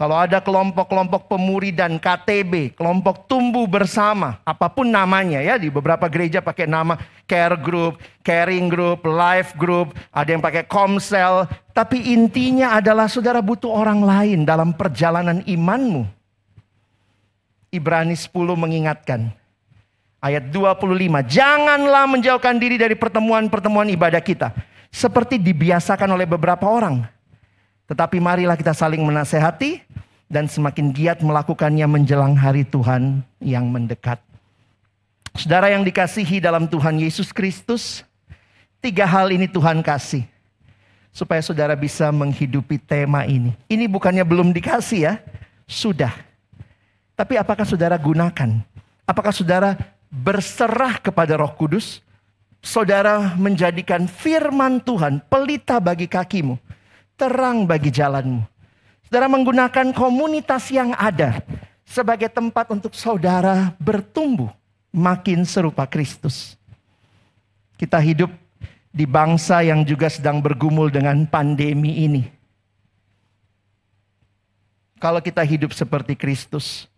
Kalau 0.00 0.16
ada 0.16 0.40
kelompok-kelompok 0.40 1.28
pemuridan 1.28 2.00
KTB, 2.00 2.72
kelompok 2.72 3.28
tumbuh 3.28 3.68
bersama, 3.68 4.40
apa 4.48 4.72
pun 4.72 4.88
namanya 4.88 5.44
ya 5.44 5.60
di 5.60 5.68
beberapa 5.68 6.08
gereja 6.08 6.40
pakai 6.40 6.64
nama 6.64 6.96
care 7.28 7.52
group, 7.60 8.00
caring 8.24 8.72
group, 8.72 9.04
life 9.04 9.52
group, 9.60 9.92
ada 10.08 10.32
yang 10.32 10.40
pakai 10.40 10.64
komsel, 10.64 11.44
tapi 11.76 12.16
intinya 12.16 12.80
adalah 12.80 13.12
saudara 13.12 13.44
butuh 13.44 13.68
orang 13.68 14.00
lain 14.00 14.48
dalam 14.48 14.72
perjalanan 14.72 15.44
imanmu. 15.44 16.08
Ibrani 17.68 18.16
10 18.16 18.56
mengingatkan, 18.56 19.28
ayat 20.24 20.48
25, 20.48 21.20
janganlah 21.28 22.08
menjauhkan 22.08 22.56
diri 22.56 22.80
dari 22.80 22.96
pertemuan-pertemuan 22.96 23.92
ibadah 23.92 24.24
kita, 24.24 24.56
seperti 24.88 25.36
dibiasakan 25.36 26.16
oleh 26.16 26.24
beberapa 26.24 26.64
orang 26.64 27.19
tetapi 27.90 28.22
marilah 28.22 28.54
kita 28.54 28.70
saling 28.70 29.02
menasehati 29.02 29.82
dan 30.30 30.46
semakin 30.46 30.94
giat 30.94 31.18
melakukannya 31.26 31.90
menjelang 31.90 32.38
hari 32.38 32.62
Tuhan 32.62 33.26
yang 33.42 33.66
mendekat. 33.66 34.22
Saudara 35.34 35.74
yang 35.74 35.82
dikasihi 35.82 36.38
dalam 36.38 36.70
Tuhan 36.70 37.02
Yesus 37.02 37.34
Kristus, 37.34 38.06
tiga 38.78 39.02
hal 39.10 39.34
ini 39.34 39.50
Tuhan 39.50 39.82
kasih. 39.82 40.22
Supaya 41.10 41.42
saudara 41.42 41.74
bisa 41.74 42.06
menghidupi 42.14 42.78
tema 42.78 43.26
ini. 43.26 43.58
Ini 43.66 43.90
bukannya 43.90 44.22
belum 44.22 44.54
dikasih 44.54 45.10
ya, 45.10 45.14
sudah. 45.66 46.14
Tapi 47.18 47.34
apakah 47.34 47.66
saudara 47.66 47.98
gunakan? 47.98 48.62
Apakah 49.02 49.34
saudara 49.34 49.74
berserah 50.06 51.02
kepada 51.02 51.34
roh 51.34 51.50
kudus? 51.58 51.98
Saudara 52.62 53.34
menjadikan 53.34 54.06
firman 54.06 54.78
Tuhan 54.78 55.18
pelita 55.26 55.82
bagi 55.82 56.06
kakimu 56.06 56.70
terang 57.20 57.68
bagi 57.68 57.92
jalanmu. 57.92 58.40
Saudara 59.04 59.28
menggunakan 59.28 59.92
komunitas 59.92 60.72
yang 60.72 60.96
ada 60.96 61.44
sebagai 61.84 62.32
tempat 62.32 62.72
untuk 62.72 62.96
saudara 62.96 63.76
bertumbuh 63.76 64.48
makin 64.88 65.44
serupa 65.44 65.84
Kristus. 65.84 66.56
Kita 67.76 68.00
hidup 68.00 68.32
di 68.88 69.04
bangsa 69.04 69.60
yang 69.60 69.84
juga 69.84 70.08
sedang 70.08 70.40
bergumul 70.40 70.88
dengan 70.88 71.28
pandemi 71.28 72.08
ini. 72.08 72.22
Kalau 74.96 75.20
kita 75.20 75.44
hidup 75.44 75.72
seperti 75.76 76.16
Kristus, 76.16 76.88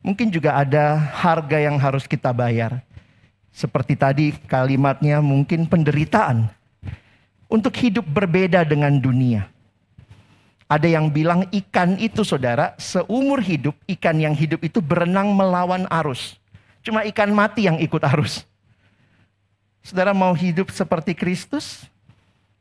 mungkin 0.00 0.28
juga 0.28 0.56
ada 0.56 0.96
harga 0.96 1.56
yang 1.60 1.76
harus 1.76 2.04
kita 2.08 2.32
bayar. 2.32 2.80
Seperti 3.50 3.98
tadi 3.98 4.26
kalimatnya 4.46 5.18
mungkin 5.18 5.66
penderitaan 5.66 6.59
untuk 7.50 7.74
hidup 7.76 8.06
berbeda 8.06 8.62
dengan 8.62 8.96
dunia. 8.96 9.50
Ada 10.70 10.86
yang 10.86 11.10
bilang 11.10 11.50
ikan 11.50 11.98
itu 11.98 12.22
saudara, 12.22 12.78
seumur 12.78 13.42
hidup 13.42 13.74
ikan 13.98 14.22
yang 14.22 14.38
hidup 14.38 14.62
itu 14.62 14.78
berenang 14.78 15.34
melawan 15.34 15.82
arus. 15.90 16.38
Cuma 16.86 17.02
ikan 17.10 17.34
mati 17.34 17.66
yang 17.66 17.82
ikut 17.82 17.98
arus. 18.14 18.46
Saudara 19.82 20.14
mau 20.14 20.30
hidup 20.30 20.70
seperti 20.70 21.12
Kristus? 21.18 21.90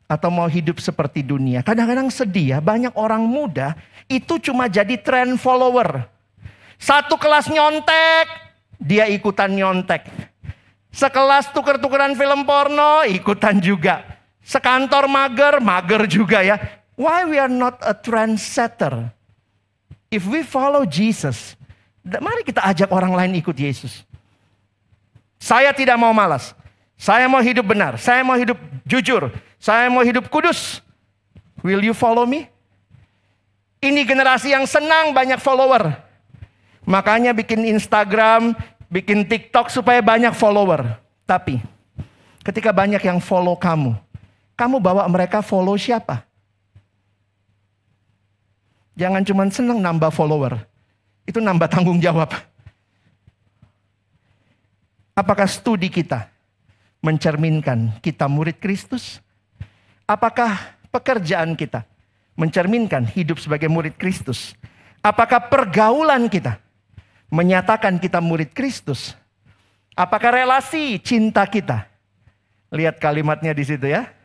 Atau 0.10 0.34
mau 0.34 0.50
hidup 0.50 0.82
seperti 0.82 1.22
dunia? 1.22 1.62
Kadang-kadang 1.62 2.10
sedih 2.10 2.58
ya, 2.58 2.60
banyak 2.60 2.98
orang 2.98 3.22
muda 3.22 3.78
itu 4.10 4.42
cuma 4.42 4.66
jadi 4.66 4.98
trend 4.98 5.38
follower. 5.38 6.10
Satu 6.82 7.14
kelas 7.14 7.46
nyontek, 7.46 8.26
dia 8.82 9.06
ikutan 9.06 9.54
nyontek. 9.54 10.10
Sekelas 10.90 11.54
tuker-tukeran 11.54 12.18
film 12.18 12.42
porno, 12.42 13.06
ikutan 13.06 13.62
juga. 13.62 14.19
Sekantor 14.50 15.06
mager, 15.06 15.62
mager 15.62 16.10
juga 16.10 16.42
ya. 16.42 16.58
Why 16.98 17.22
we 17.30 17.38
are 17.38 17.52
not 17.52 17.78
a 17.86 17.94
trendsetter? 17.94 19.14
If 20.10 20.26
we 20.26 20.42
follow 20.42 20.90
Jesus, 20.90 21.54
mari 22.02 22.42
kita 22.42 22.66
ajak 22.66 22.90
orang 22.90 23.14
lain 23.14 23.38
ikut 23.38 23.54
Yesus. 23.54 24.02
Saya 25.38 25.70
tidak 25.70 26.02
mau 26.02 26.10
malas. 26.10 26.58
Saya 26.98 27.30
mau 27.30 27.46
hidup 27.46 27.62
benar. 27.62 28.02
Saya 28.02 28.26
mau 28.26 28.34
hidup 28.34 28.58
jujur. 28.90 29.30
Saya 29.62 29.86
mau 29.86 30.02
hidup 30.02 30.26
kudus. 30.34 30.82
Will 31.62 31.86
you 31.86 31.94
follow 31.94 32.26
me? 32.26 32.50
Ini 33.80 34.02
generasi 34.02 34.52
yang 34.52 34.66
senang 34.66 35.14
banyak 35.14 35.38
follower. 35.38 35.94
Makanya 36.90 37.38
bikin 37.38 37.70
Instagram, 37.70 38.58
bikin 38.90 39.30
TikTok 39.30 39.70
supaya 39.70 40.02
banyak 40.02 40.34
follower. 40.34 40.98
Tapi 41.24 41.62
ketika 42.42 42.74
banyak 42.74 43.00
yang 43.06 43.22
follow 43.22 43.56
kamu, 43.56 43.96
kamu 44.60 44.84
bawa 44.84 45.08
mereka 45.08 45.40
follow 45.40 45.80
siapa? 45.80 46.28
Jangan 49.00 49.24
cuma 49.24 49.48
senang 49.48 49.80
nambah 49.80 50.12
follower. 50.12 50.60
Itu 51.24 51.40
nambah 51.40 51.72
tanggung 51.74 52.04
jawab. 52.04 52.36
Apakah 55.16 55.48
studi 55.48 55.88
kita 55.88 56.28
mencerminkan 57.00 57.96
kita 58.04 58.28
murid 58.28 58.60
Kristus? 58.60 59.24
Apakah 60.04 60.76
pekerjaan 60.92 61.56
kita 61.56 61.88
mencerminkan 62.36 63.08
hidup 63.08 63.40
sebagai 63.40 63.72
murid 63.72 63.96
Kristus? 63.96 64.60
Apakah 65.00 65.48
pergaulan 65.48 66.28
kita 66.28 66.60
menyatakan 67.32 67.96
kita 67.96 68.20
murid 68.20 68.52
Kristus? 68.52 69.16
Apakah 69.96 70.44
relasi 70.44 71.00
cinta 71.00 71.48
kita? 71.48 71.88
Lihat 72.76 73.00
kalimatnya 73.00 73.56
di 73.56 73.64
situ 73.64 73.88
ya. 73.88 74.19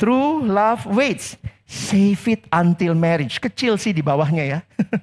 True 0.00 0.48
love 0.48 0.88
waits. 0.88 1.36
Save 1.68 2.24
it 2.32 2.42
until 2.48 2.96
marriage. 2.96 3.36
Kecil 3.36 3.76
sih 3.76 3.92
di 3.92 4.00
bawahnya 4.00 4.44
ya. 4.48 4.58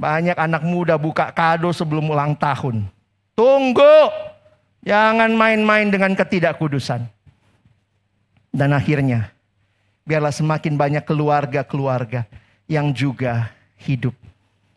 Banyak 0.00 0.40
anak 0.40 0.64
muda 0.64 0.96
buka 0.96 1.28
kado 1.36 1.68
sebelum 1.68 2.08
ulang 2.08 2.32
tahun. 2.32 2.88
Tunggu. 3.36 4.08
Jangan 4.88 5.36
main-main 5.36 5.92
dengan 5.92 6.16
ketidakkudusan. 6.16 7.04
Dan 8.56 8.72
akhirnya, 8.72 9.28
biarlah 10.06 10.32
semakin 10.32 10.78
banyak 10.78 11.04
keluarga-keluarga 11.04 12.24
yang 12.70 12.94
juga 12.94 13.50
hidup 13.76 14.14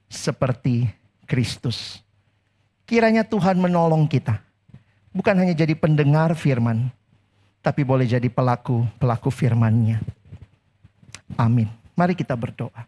seperti 0.10 0.90
Kristus. 1.30 2.02
Kiranya 2.90 3.22
Tuhan 3.22 3.62
menolong 3.62 4.10
kita. 4.10 4.42
Bukan 5.14 5.38
hanya 5.38 5.54
jadi 5.54 5.78
pendengar 5.78 6.34
firman, 6.34 6.90
tapi 7.60 7.84
boleh 7.84 8.08
jadi 8.08 8.28
pelaku-pelaku 8.32 9.30
firman-Nya. 9.32 10.00
Amin. 11.36 11.68
Mari 11.94 12.16
kita 12.16 12.34
berdoa. 12.34 12.88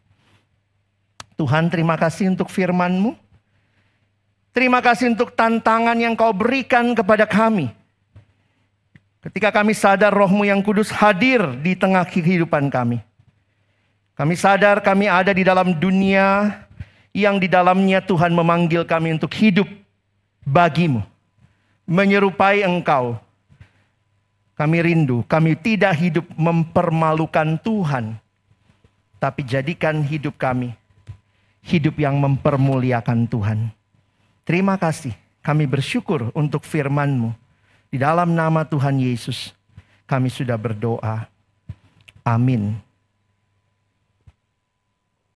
Tuhan 1.35 1.67
terima 1.67 1.99
kasih 1.99 2.31
untuk 2.31 2.47
firman-Mu. 2.47 3.17
Terima 4.51 4.83
kasih 4.83 5.15
untuk 5.15 5.31
tantangan 5.31 5.95
yang 5.95 6.15
kau 6.15 6.31
berikan 6.35 6.91
kepada 6.91 7.23
kami. 7.23 7.71
Ketika 9.21 9.53
kami 9.53 9.71
sadar 9.71 10.11
rohmu 10.11 10.43
yang 10.43 10.59
kudus 10.59 10.91
hadir 10.91 11.39
di 11.61 11.77
tengah 11.77 12.03
kehidupan 12.03 12.67
kami. 12.67 12.99
Kami 14.17 14.33
sadar 14.35 14.83
kami 14.83 15.07
ada 15.07 15.31
di 15.31 15.45
dalam 15.45 15.71
dunia 15.71 16.51
yang 17.15 17.39
di 17.39 17.47
dalamnya 17.47 18.03
Tuhan 18.03 18.33
memanggil 18.35 18.83
kami 18.83 19.15
untuk 19.15 19.31
hidup 19.35 19.67
bagimu. 20.43 21.03
Menyerupai 21.87 22.63
engkau 22.63 23.19
kami 24.61 24.77
rindu, 24.85 25.25
kami 25.25 25.57
tidak 25.57 25.97
hidup 25.97 26.29
mempermalukan 26.37 27.57
Tuhan, 27.65 28.21
tapi 29.17 29.41
jadikan 29.41 30.05
hidup 30.05 30.37
kami 30.37 30.77
hidup 31.65 31.97
yang 31.97 32.17
mempermuliakan 32.17 33.29
Tuhan. 33.29 33.73
Terima 34.45 34.77
kasih, 34.77 35.13
kami 35.45 35.69
bersyukur 35.69 36.33
untuk 36.33 36.65
firman-Mu. 36.65 37.33
Di 37.89 37.97
dalam 38.01 38.33
nama 38.33 38.65
Tuhan 38.65 38.97
Yesus, 38.97 39.53
kami 40.09 40.29
sudah 40.29 40.57
berdoa. 40.57 41.25
Amin. 42.21 42.77